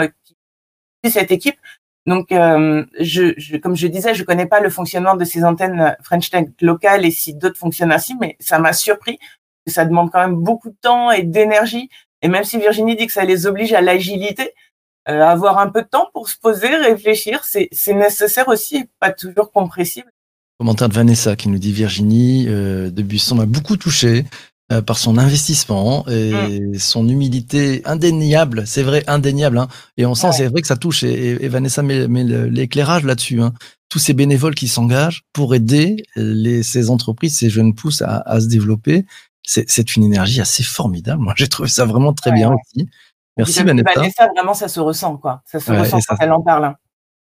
qui 1.03 1.09
cette 1.11 1.31
équipe. 1.31 1.57
Donc, 2.05 2.31
euh, 2.31 2.85
je, 2.99 3.33
je, 3.37 3.57
comme 3.57 3.75
je 3.75 3.87
disais, 3.87 4.13
je 4.13 4.23
connais 4.23 4.45
pas 4.45 4.59
le 4.59 4.69
fonctionnement 4.69 5.15
de 5.15 5.25
ces 5.25 5.43
antennes 5.43 5.95
French 6.03 6.29
Tech 6.29 6.47
locales 6.61 7.05
et 7.05 7.11
si 7.11 7.33
d'autres 7.33 7.57
fonctionnent 7.57 7.91
ainsi, 7.91 8.15
mais 8.19 8.35
ça 8.39 8.59
m'a 8.59 8.73
surpris 8.73 9.17
ça 9.67 9.85
demande 9.85 10.11
quand 10.11 10.19
même 10.19 10.35
beaucoup 10.35 10.69
de 10.69 10.75
temps 10.81 11.11
et 11.11 11.23
d'énergie 11.23 11.89
et 12.25 12.27
même 12.27 12.43
si 12.43 12.57
Virginie 12.57 12.95
dit 12.95 13.05
que 13.05 13.13
ça 13.13 13.23
les 13.23 13.45
oblige 13.45 13.71
à 13.73 13.81
l'agilité, 13.81 14.49
euh, 15.07 15.21
avoir 15.21 15.59
un 15.59 15.67
peu 15.67 15.83
de 15.83 15.87
temps 15.87 16.09
pour 16.11 16.27
se 16.27 16.35
poser, 16.35 16.69
réfléchir, 16.69 17.43
c'est 17.43 17.93
nécessaire 17.93 18.47
aussi 18.47 18.77
et 18.77 18.89
pas 18.99 19.11
toujours 19.11 19.51
compressible. 19.51 20.07
Commentaire 20.57 20.89
de 20.89 20.95
Vanessa 20.95 21.35
qui 21.35 21.49
nous 21.49 21.59
dit 21.59 21.71
Virginie 21.71 22.45
euh, 22.47 22.89
de 22.89 23.03
Buisson 23.03 23.35
m'a 23.35 23.45
beaucoup 23.45 23.77
touché 23.77 24.25
euh, 24.71 24.81
par 24.81 24.97
son 24.97 25.19
investissement 25.19 26.03
et 26.07 26.31
mm. 26.31 26.79
son 26.79 27.07
humilité 27.07 27.83
indéniable, 27.85 28.63
c'est 28.65 28.81
vrai, 28.81 29.03
indéniable. 29.05 29.59
Hein, 29.59 29.67
et 29.97 30.07
on 30.07 30.15
sent, 30.15 30.27
ouais. 30.27 30.33
c'est 30.33 30.47
vrai 30.47 30.61
que 30.61 30.67
ça 30.67 30.77
touche. 30.77 31.03
Et, 31.03 31.45
et 31.45 31.47
Vanessa 31.47 31.83
met, 31.83 32.07
met 32.07 32.23
l'éclairage 32.23 33.03
là-dessus. 33.03 33.39
Hein. 33.39 33.53
Tous 33.87 33.99
ces 33.99 34.13
bénévoles 34.13 34.55
qui 34.55 34.67
s'engagent 34.67 35.21
pour 35.31 35.53
aider 35.53 35.97
les, 36.15 36.63
ces 36.63 36.89
entreprises, 36.89 37.37
ces 37.37 37.51
jeunes 37.51 37.75
pousses 37.75 38.01
à, 38.01 38.23
à 38.25 38.41
se 38.41 38.47
développer 38.47 39.05
c'est 39.45 39.95
une 39.95 40.03
énergie 40.03 40.41
assez 40.41 40.63
formidable. 40.63 41.21
Moi, 41.21 41.33
j'ai 41.35 41.47
trouvé 41.47 41.69
ça 41.69 41.85
vraiment 41.85 42.13
très 42.13 42.31
ouais, 42.31 42.37
bien 42.37 42.51
aussi. 42.53 42.89
Merci 43.37 43.63
Vanessa. 43.63 43.91
Vanessa, 43.95 44.27
vraiment, 44.35 44.53
ça 44.53 44.67
se 44.67 44.79
ressent, 44.79 45.17
quoi. 45.17 45.41
Ça 45.45 45.59
se 45.59 45.71
ouais, 45.71 45.79
ressent 45.79 45.99
quand 46.07 46.15
elle 46.19 46.31
en 46.31 46.41
parle. 46.41 46.65
Hein. 46.65 46.75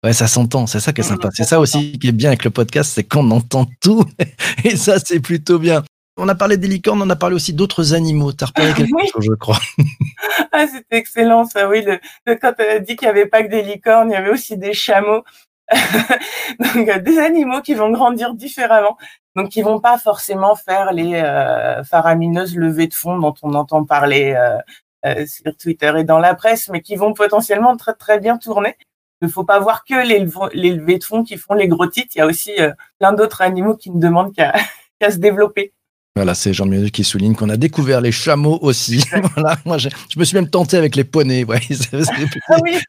Ouais, 0.03 0.13
ça 0.13 0.27
s'entend. 0.27 0.67
C'est 0.67 0.79
ça 0.79 0.93
qui 0.93 1.01
est 1.01 1.05
sympa. 1.05 1.29
C'est 1.33 1.43
ça 1.43 1.59
aussi 1.59 1.97
qui 1.99 2.07
est 2.07 2.11
bien 2.11 2.29
avec 2.29 2.43
le 2.43 2.49
podcast, 2.49 2.91
c'est 2.93 3.03
qu'on 3.03 3.29
entend 3.31 3.67
tout. 3.81 4.03
Et 4.63 4.75
ça, 4.75 4.97
c'est 4.99 5.19
plutôt 5.19 5.59
bien. 5.59 5.83
On 6.17 6.27
a 6.27 6.35
parlé 6.35 6.57
des 6.57 6.67
licornes, 6.67 7.01
on 7.01 7.09
a 7.09 7.15
parlé 7.15 7.35
aussi 7.35 7.53
d'autres 7.53 7.93
animaux. 7.93 8.33
T'as 8.33 8.47
repéré 8.47 8.73
quelque 8.73 8.93
oui. 8.93 9.07
chose, 9.13 9.25
je 9.25 9.33
crois. 9.33 9.59
ah, 10.51 10.65
c'était 10.67 10.97
excellent, 10.97 11.45
ça, 11.45 11.69
oui. 11.69 11.83
Le, 11.83 11.99
le, 12.25 12.35
quand 12.35 12.53
tu 12.53 12.63
as 12.63 12.79
dit 12.79 12.95
qu'il 12.95 13.07
n'y 13.07 13.11
avait 13.11 13.27
pas 13.27 13.43
que 13.43 13.49
des 13.49 13.61
licornes, 13.61 14.09
il 14.09 14.13
y 14.13 14.17
avait 14.17 14.31
aussi 14.31 14.57
des 14.57 14.73
chameaux. 14.73 15.23
Donc, 16.59 16.89
euh, 16.89 16.99
des 16.99 17.17
animaux 17.19 17.61
qui 17.61 17.73
vont 17.73 17.91
grandir 17.91 18.33
différemment, 18.33 18.97
donc 19.35 19.49
qui 19.49 19.61
vont 19.61 19.79
pas 19.79 19.97
forcément 19.97 20.55
faire 20.55 20.91
les 20.91 21.15
euh, 21.15 21.83
faramineuses 21.83 22.55
levées 22.55 22.87
de 22.87 22.93
fonds 22.93 23.17
dont 23.17 23.33
on 23.41 23.53
entend 23.53 23.85
parler 23.85 24.33
euh, 24.35 24.57
euh, 25.05 25.25
sur 25.25 25.55
Twitter 25.57 25.91
et 25.97 26.03
dans 26.03 26.19
la 26.19 26.35
presse, 26.35 26.69
mais 26.69 26.81
qui 26.81 26.95
vont 26.95 27.13
potentiellement 27.13 27.77
très 27.77 27.93
très 27.93 28.19
bien 28.19 28.37
tourner. 28.37 28.75
Il 29.21 29.27
ne 29.27 29.31
faut 29.31 29.43
pas 29.43 29.59
voir 29.59 29.85
que 29.85 30.05
les, 30.05 30.27
les 30.53 30.73
levées 30.73 30.97
de 30.97 31.03
fonds 31.03 31.23
qui 31.23 31.37
font 31.37 31.53
les 31.53 31.67
gros 31.67 31.87
titres. 31.87 32.11
Il 32.15 32.19
y 32.19 32.21
a 32.21 32.25
aussi 32.25 32.51
plein 32.99 33.13
d'autres 33.13 33.41
animaux 33.41 33.75
qui 33.75 33.91
ne 33.91 34.01
demandent 34.01 34.33
qu'à 34.33 34.53
qu 34.99 35.11
se 35.11 35.17
développer. 35.17 35.73
Voilà, 36.15 36.33
c'est 36.33 36.53
Jean 36.53 36.65
Mieux 36.65 36.89
qui 36.89 37.05
souligne 37.05 37.35
qu'on 37.35 37.49
a 37.49 37.55
découvert 37.55 38.01
les 38.01 38.11
chameaux 38.11 38.59
aussi. 38.61 39.05
voilà, 39.35 39.57
moi 39.63 39.77
je, 39.77 39.89
je, 40.09 40.19
me 40.19 40.25
suis 40.25 40.35
même 40.35 40.49
tenté 40.49 40.75
avec 40.75 40.95
les 40.95 41.05
poneys. 41.05 41.45
Ouais, 41.45 41.61
c'est 41.69 42.03
ah 42.49 42.57
oui 42.61 42.79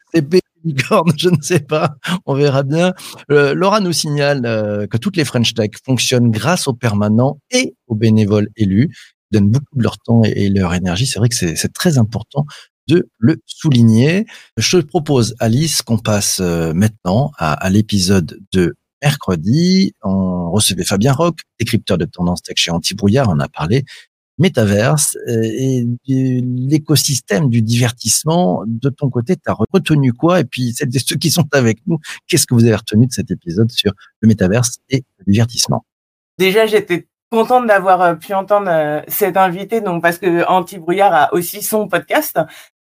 je 1.17 1.29
ne 1.29 1.41
sais 1.41 1.59
pas, 1.59 1.95
on 2.25 2.33
verra 2.35 2.63
bien. 2.63 2.93
Euh, 3.31 3.53
Laura 3.53 3.79
nous 3.79 3.93
signale 3.93 4.45
euh, 4.45 4.87
que 4.87 4.97
toutes 4.97 5.17
les 5.17 5.25
French 5.25 5.53
Tech 5.53 5.71
fonctionnent 5.85 6.31
grâce 6.31 6.67
aux 6.67 6.73
permanents 6.73 7.39
et 7.51 7.75
aux 7.87 7.95
bénévoles 7.95 8.49
élus, 8.55 8.89
ils 9.31 9.35
donnent 9.35 9.49
beaucoup 9.49 9.75
de 9.77 9.83
leur 9.83 9.97
temps 9.97 10.23
et, 10.23 10.49
leur 10.49 10.73
énergie. 10.73 11.05
C'est 11.05 11.19
vrai 11.19 11.29
que 11.29 11.35
c'est 11.35 11.73
très 11.73 11.97
important 11.97 12.45
de 12.87 13.07
le 13.17 13.37
souligner. 13.45 14.25
Je 14.57 14.77
te 14.77 14.85
propose, 14.85 15.35
Alice, 15.39 15.81
qu'on 15.81 15.97
passe 15.97 16.39
euh, 16.41 16.73
maintenant 16.73 17.31
à, 17.37 17.53
à 17.53 17.69
l'épisode 17.69 18.39
de 18.51 18.75
mercredi. 19.01 19.93
On 20.01 20.51
recevait 20.51 20.83
Fabien 20.83 21.13
Rock, 21.13 21.39
décrypteur 21.59 21.97
de 21.97 22.05
tendance 22.05 22.41
tech 22.41 22.55
chez 22.57 22.71
Antibrouillard, 22.71 23.29
on 23.29 23.39
a 23.39 23.49
parlé 23.49 23.85
métaverse 24.37 25.17
euh, 25.27 25.41
et 25.43 25.85
l'écosystème 26.07 27.49
du 27.49 27.61
divertissement. 27.61 28.63
De 28.65 28.89
ton 28.89 29.09
côté, 29.09 29.35
tu 29.35 29.41
as 29.45 29.55
retenu 29.71 30.13
quoi? 30.13 30.39
Et 30.39 30.43
puis, 30.43 30.73
celles 30.73 30.89
ceux 30.93 31.15
qui 31.15 31.29
sont 31.29 31.47
avec 31.53 31.79
nous, 31.87 31.99
qu'est-ce 32.27 32.47
que 32.47 32.53
vous 32.53 32.65
avez 32.65 32.75
retenu 32.75 33.07
de 33.07 33.11
cet 33.11 33.31
épisode 33.31 33.71
sur 33.71 33.93
le 34.21 34.27
métaverse 34.27 34.77
et 34.89 35.03
le 35.25 35.31
divertissement? 35.31 35.85
Déjà, 36.37 36.65
j'étais 36.65 37.07
contente 37.31 37.67
d'avoir 37.67 38.01
euh, 38.01 38.15
pu 38.15 38.33
entendre 38.33 38.69
euh, 38.69 39.01
cet 39.07 39.37
invité, 39.37 39.81
donc 39.81 40.01
parce 40.01 40.17
que 40.17 40.47
Anti 40.47 40.77
Brouillard 40.77 41.13
a 41.13 41.33
aussi 41.33 41.61
son 41.61 41.87
podcast. 41.87 42.39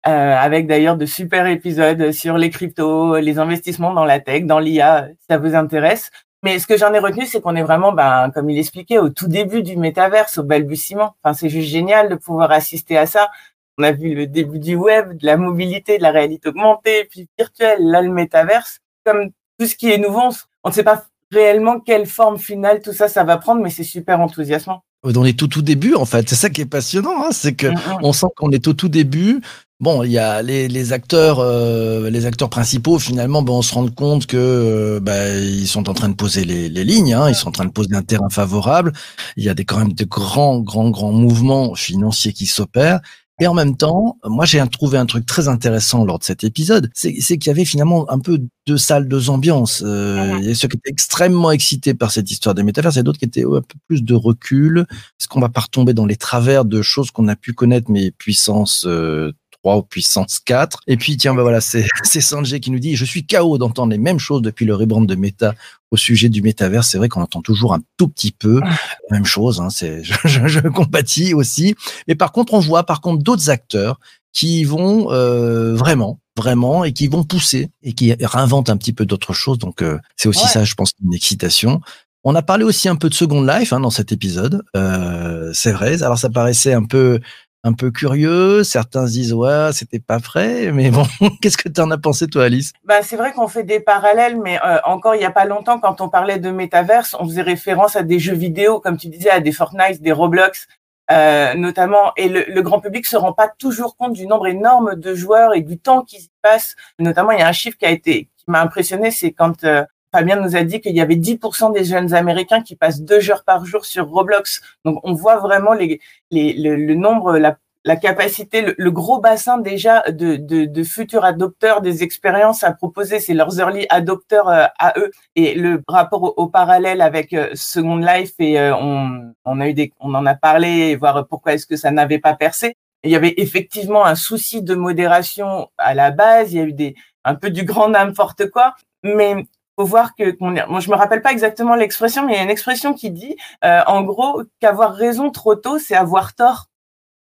Avec 0.04 0.68
d'ailleurs 0.68 0.96
de 0.96 1.06
super 1.06 1.48
épisodes 1.48 2.13
sur 2.13 2.38
les 2.38 2.50
cryptos, 2.50 3.18
les 3.18 3.39
investissements 3.39 3.94
dans 3.94 4.06
la 4.06 4.22
tech, 4.22 4.46
dans 4.46 4.60
l'IA, 4.60 5.10
si 5.10 5.25
ça 5.30 5.38
vous 5.38 5.54
intéresse? 5.54 6.12
Mais 6.44 6.60
ce 6.60 6.67
que 6.67 6.77
j'en 6.77 6.94
ai 6.94 7.00
retenu, 7.00 7.25
c'est 7.25 7.41
qu'on 7.41 7.56
est 7.56 7.63
vraiment, 7.63 7.91
ben, 7.91 8.32
comme 8.32 8.50
il 8.50 8.60
expliquait, 8.60 9.00
au 9.00 9.10
tout 9.10 9.27
début 9.27 9.63
du 9.63 9.75
métaverse, 9.75 10.38
au 10.38 10.44
balbutiement. 10.44 11.15
Enfin, 11.24 11.34
c'est 11.34 11.50
juste 11.50 11.70
génial 11.70 12.10
de 12.10 12.15
pouvoir 12.15 12.51
assister 12.51 12.98
à 12.98 13.08
ça. 13.08 13.29
On 13.77 13.84
a 13.84 13.91
vu 13.91 14.13
le 14.15 14.27
début 14.27 14.60
du 14.60 14.75
web, 14.75 15.17
de 15.17 15.25
la 15.25 15.38
mobilité, 15.38 15.98
de 15.98 16.03
la 16.03 16.12
réalité 16.12 16.50
augmentée, 16.50 17.06
puis 17.06 17.27
virtuelle, 17.38 17.79
là, 17.82 18.01
le 18.01 18.12
métaverse. 18.12 18.79
Comme 19.06 19.32
tout 19.60 19.65
ce 19.65 19.75
qui 19.75 19.91
est 19.91 19.98
nouveau, 19.98 20.29
on 20.63 20.70
ne 20.70 20.74
sait 20.74 20.84
pas 20.84 21.06
réellement 21.32 21.79
quelle 21.79 22.06
forme 22.06 22.38
finale 22.38 22.82
tout 22.82 22.94
ça, 22.94 23.08
ça 23.08 23.24
va 23.24 23.38
prendre, 23.38 23.62
mais 23.62 23.70
c'est 23.70 23.84
super 23.84 24.20
enthousiasmant. 24.22 24.84
On 25.04 25.25
est 25.25 25.38
tout 25.38 25.48
tout 25.48 25.62
début 25.62 25.94
en 25.96 26.06
fait, 26.06 26.27
c'est 26.30 26.36
ça 26.36 26.50
qui 26.50 26.62
est 26.62 26.66
passionnant, 26.66 27.24
hein 27.24 27.30
c'est 27.32 27.54
que 27.54 27.68
mm 27.68 27.75
-hmm. 27.75 28.00
on 28.04 28.13
sent 28.13 28.27
qu'on 28.36 28.51
est 28.51 28.68
au 28.68 28.74
tout 28.74 28.89
début. 28.89 29.42
Bon, 29.80 30.01
il 30.04 30.12
y 30.12 30.18
a 30.18 30.42
les, 30.42 30.68
les 30.68 30.92
acteurs, 30.92 31.38
euh, 31.39 32.10
les 32.10 32.25
acteurs 32.25 32.50
principaux. 32.50 32.98
Finalement, 32.98 33.44
bon, 33.44 33.60
on 33.60 33.62
se 33.62 33.75
rend 33.75 33.88
compte 33.89 34.25
que 34.25 34.36
euh, 34.38 35.00
bah, 35.00 35.30
ils 35.38 35.68
sont 35.68 35.88
en 35.88 35.94
train 35.94 36.10
de 36.10 36.16
poser 36.16 36.46
les, 36.46 36.68
les 36.68 36.84
lignes. 36.84 37.13
Hein, 37.13 37.30
ils 37.30 37.36
sont 37.36 37.50
en 37.50 37.51
train 37.51 37.66
de 37.66 37.72
poser 37.72 37.94
un 37.96 38.01
terrain 38.01 38.30
favorable. 38.30 38.92
Il 39.36 39.44
y 39.44 39.50
a 39.50 39.54
des 39.54 39.66
quand 39.66 39.77
même 39.77 39.94
de 39.94 40.04
grands, 40.04 40.60
grands, 40.60 40.89
grands 40.89 41.12
mouvements 41.12 41.75
financiers 41.75 42.34
qui 42.34 42.48
s'opèrent. 42.48 43.01
Et 43.39 43.46
en 43.46 43.53
même 43.53 43.77
temps, 43.77 44.17
moi 44.25 44.46
j'ai 44.46 44.63
trouvé 44.67 44.98
un 44.98 45.06
truc 45.06 45.25
très 45.25 45.48
intéressant 45.48 46.03
lors 46.06 46.17
de 46.17 46.24
cet 46.24 46.44
épisode, 46.44 46.89
c'est 46.96 47.13
qu'il 47.13 47.48
y 47.48 47.50
avait 47.50 47.65
finalement 47.65 48.10
un 48.10 48.17
peu 48.20 48.39
deux 48.65 48.77
salles, 48.77 49.08
deux 49.08 49.29
ambiances. 49.29 49.84
Euh, 49.86 50.38
Il 50.39 50.48
y 50.48 50.51
a 50.51 50.56
ceux 50.56 50.67
qui 50.67 50.77
étaient 50.77 50.89
extrêmement 50.89 51.51
excités 51.51 51.94
par 51.94 52.12
cette 52.12 52.32
histoire 52.32 52.56
des 52.56 52.63
métaverses 52.63 52.98
et 52.98 53.03
d'autres 53.03 53.20
qui 53.20 53.25
étaient 53.25 53.46
un 53.46 53.62
peu 53.62 53.77
plus 53.88 54.01
de 54.03 54.15
recul. 54.15 54.88
Est-ce 54.89 55.27
qu'on 55.27 55.39
va 55.39 55.50
pas 55.50 55.62
retomber 55.62 55.94
dans 55.94 56.08
les 56.08 56.15
travers 56.15 56.65
de 56.65 56.82
choses 56.82 57.12
qu'on 57.12 57.27
a 57.27 57.36
pu 57.36 57.53
connaître, 57.53 57.91
mais 57.91 58.10
puissance 58.12 58.86
euh, 58.88 59.34
3 59.63 59.84
puissance 59.84 60.39
4. 60.39 60.82
Et 60.88 60.98
puis, 60.98 61.17
tiens, 61.17 61.34
bah 61.34 61.41
voilà, 61.41 61.62
c'est 61.62 61.86
c'est 62.03 62.22
Sanjay 62.22 62.60
qui 62.60 62.72
nous 62.72 62.79
dit, 62.79 62.96
je 62.96 63.06
suis 63.06 63.25
KO 63.25 63.58
d'entendre 63.58 63.91
les 63.91 63.98
mêmes 63.98 64.20
choses 64.20 64.41
depuis 64.41 64.65
le 64.65 64.75
rebrand 64.75 65.01
de 65.01 65.15
Meta 65.15 65.53
au 65.91 65.98
sujet 65.98 66.29
du 66.29 66.41
métaverse. 66.41 66.89
C'est 66.89 66.98
vrai 66.98 67.10
qu'on 67.10 67.22
entend 67.22 67.41
toujours 67.41 67.74
un 67.74 67.79
tout 67.98 68.08
petit 68.08 68.32
peu 68.32 68.60
la 68.62 68.77
même 69.12 69.25
chose. 69.25 69.62
Hein, 69.62 69.70
c'est, 69.70 70.03
je, 70.03 70.13
je, 70.25 70.48
je 70.48 70.60
compatis 70.67 71.34
aussi. 71.34 71.75
Mais 72.08 72.15
par 72.15 72.32
contre, 72.32 72.53
on 72.53 72.60
voit 72.60 72.84
par 72.84 73.01
contre 73.01 73.24
d'autres 73.24 73.50
acteurs 73.50 74.00
qui 74.34 74.63
vont 74.65 75.12
euh, 75.12 75.74
vraiment, 75.75 76.20
vraiment, 76.36 76.84
et 76.84 76.94
qui 76.94 77.08
vont 77.08 77.24
pousser 77.24 77.70
et 77.82 77.94
qui 77.94 78.13
réinventent 78.22 78.70
un 78.70 78.77
petit 78.77 78.94
peu 78.94 79.06
d'autres 79.06 79.34
choses. 79.34 79.58
Donc, 79.58 79.82
euh, 79.82 79.98
c'est 80.15 80.29
aussi 80.29 80.44
Ouais. 80.44 80.50
ça, 80.51 80.63
je 80.63 80.75
pense, 80.75 80.91
une 81.03 81.13
excitation. 81.13 81.82
On 82.24 82.36
a 82.36 82.41
parlé 82.41 82.63
aussi 82.63 82.89
un 82.89 82.98
peu 82.98 83.10
de 83.10 83.13
Second 83.15 83.41
Life 83.41 83.72
hein, 83.74 83.79
dans 83.79 83.89
cet 83.89 84.12
épisode. 84.12 84.62
Euh, 84.75 85.51
c'est 85.53 85.72
vrai. 85.72 86.03
Alors, 86.03 86.20
ça 86.20 86.29
paraissait 86.29 86.74
un 86.74 86.84
peu 86.84 87.20
un 87.67 87.74
peu 87.74 87.91
curieux. 87.91 88.63
Certains 88.63 89.07
se 89.07 89.12
disent 89.12 89.33
ouais, 89.33 89.69
c'était 89.74 90.00
pas 90.00 90.17
vrai, 90.17 90.71
mais 90.71 90.89
bon, 90.89 91.05
qu'est-ce 91.41 91.57
que 91.57 91.69
tu 91.69 91.81
en 91.81 91.91
as 91.91 91.97
pensé 91.97 92.27
toi, 92.27 92.45
Alice? 92.45 92.74
Bah, 92.83 93.01
c'est 93.03 93.17
vrai 93.17 93.33
qu'on 93.33 93.47
fait 93.47 93.63
des 93.63 93.79
parallèles, 93.79 94.39
mais 94.41 94.59
euh, 94.65 94.79
encore 94.86 95.15
il 95.15 95.21
y 95.21 95.25
a 95.25 95.31
pas 95.31 95.45
longtemps, 95.45 95.79
quand 95.79 96.01
on 96.01 96.09
parlait 96.09 96.39
de 96.39 96.50
métaverse, 96.50 97.15
on 97.19 97.25
faisait 97.25 97.41
référence 97.41 97.95
à 97.95 98.03
des 98.03 98.19
jeux 98.19 98.36
vidéo, 98.36 98.79
comme 98.79 98.97
tu 98.97 99.07
disais, 99.07 99.29
à 99.29 99.39
des 99.39 99.51
Fortnite, 99.51 100.01
des 100.01 100.12
Roblox, 100.12 100.67
euh, 101.12 101.53
notamment. 101.53 102.13
Et 102.17 102.29
le, 102.29 102.62
grand 102.62 102.79
public 102.79 103.05
se 103.05 103.17
rend 103.17 103.33
pas 103.33 103.50
toujours 103.50 103.95
compte 103.95 104.13
du 104.13 104.27
nombre 104.27 104.47
énorme 104.47 104.95
de 104.95 105.13
joueurs 105.13 105.53
et 105.53 105.62
du 105.62 105.77
temps 105.77 106.03
qui 106.03 106.21
se 106.21 106.29
passe. 106.41 106.75
Notamment, 107.00 107.31
il 107.31 107.39
y 107.39 107.43
a 107.43 107.47
un 107.47 107.53
chiffre 107.53 107.77
qui 107.77 107.86
a 107.86 107.91
été 107.91 108.29
qui 108.38 108.45
m'a 108.47 108.62
impressionné, 108.62 109.12
c'est 109.12 109.31
quand 109.31 109.63
euh, 109.63 109.83
Fabien 110.17 110.38
nous 110.38 110.55
a 110.55 110.63
dit 110.63 110.81
qu'il 110.81 110.95
y 110.95 111.01
avait 111.01 111.15
10% 111.15 111.74
des 111.74 111.83
jeunes 111.83 112.15
Américains 112.15 112.63
qui 112.63 112.75
passent 112.75 113.01
deux 113.01 113.29
heures 113.29 113.43
par 113.43 113.65
jour 113.65 113.86
sur 113.86 114.07
Roblox. 114.07 114.63
Donc, 114.83 115.00
on 115.03 115.13
voit 115.13 115.36
vraiment 115.38 115.75
le, 115.75 116.93
nombre, 116.95 117.38
la 117.38 117.95
capacité, 117.97 118.74
le, 118.75 118.91
gros 118.91 119.19
bassin 119.19 119.59
déjà 119.59 120.01
de, 120.09 120.83
futurs 120.83 121.24
adopteurs 121.24 121.81
des 121.81 122.01
expériences 122.01 122.63
à 122.63 122.71
proposer, 122.71 123.19
c'est 123.19 123.36
leurs 123.36 123.59
early 123.59 123.86
adopteurs 123.89 124.50
euh, 124.50 124.65
à 124.79 124.95
eux. 124.97 125.12
Et 125.36 125.53
le 125.53 125.83
rapport 125.88 126.33
au, 126.39 126.47
parallèle 126.47 127.01
avec 127.01 127.33
euh, 127.33 127.50
Second 127.53 127.97
Life, 127.97 128.33
et 128.39 128.59
euh, 128.59 128.75
on, 128.75 129.59
a 129.62 129.67
eu 129.67 129.75
des, 129.75 129.93
on 130.00 130.15
en 130.15 130.25
a 130.25 130.33
parlé, 130.33 130.95
voir 130.95 131.27
pourquoi 131.27 131.53
est-ce 131.53 131.67
que 131.67 131.75
ça 131.75 131.91
n'avait 131.91 132.17
pas 132.17 132.33
percé. 132.33 132.75
il 133.03 133.12
y 133.12 133.15
avait 133.15 133.36
effectivement 133.38 134.03
un 134.03 134.15
souci 134.15 134.63
de 134.63 134.74
modération 134.74 135.69
à 135.77 135.93
la 135.93 136.09
base, 136.09 136.53
il 136.53 136.57
y 136.57 136.62
a 136.62 136.63
eu 136.63 136.74
des, 136.74 136.95
un 137.24 137.36
peu 137.36 137.51
du 137.51 137.65
grand 137.65 137.89
n'importe 137.89 138.50
quoi, 138.50 138.74
mais 139.03 139.45
faut 139.77 139.86
voir 139.86 140.15
que, 140.15 140.36
moi 140.39 140.79
je 140.79 140.89
me 140.89 140.96
rappelle 140.96 141.22
pas 141.22 141.31
exactement 141.31 141.75
l'expression, 141.75 142.25
mais 142.25 142.34
il 142.34 142.36
y 142.38 142.39
a 142.39 142.43
une 142.43 142.50
expression 142.50 142.93
qui 142.93 143.12
dit, 143.12 143.36
euh, 143.63 143.81
en 143.88 144.03
gros, 144.03 144.43
qu'avoir 144.60 144.93
raison 144.93 145.29
trop 145.31 145.55
tôt, 145.55 145.79
c'est 145.79 145.96
avoir 145.96 146.34
tort. 146.36 146.65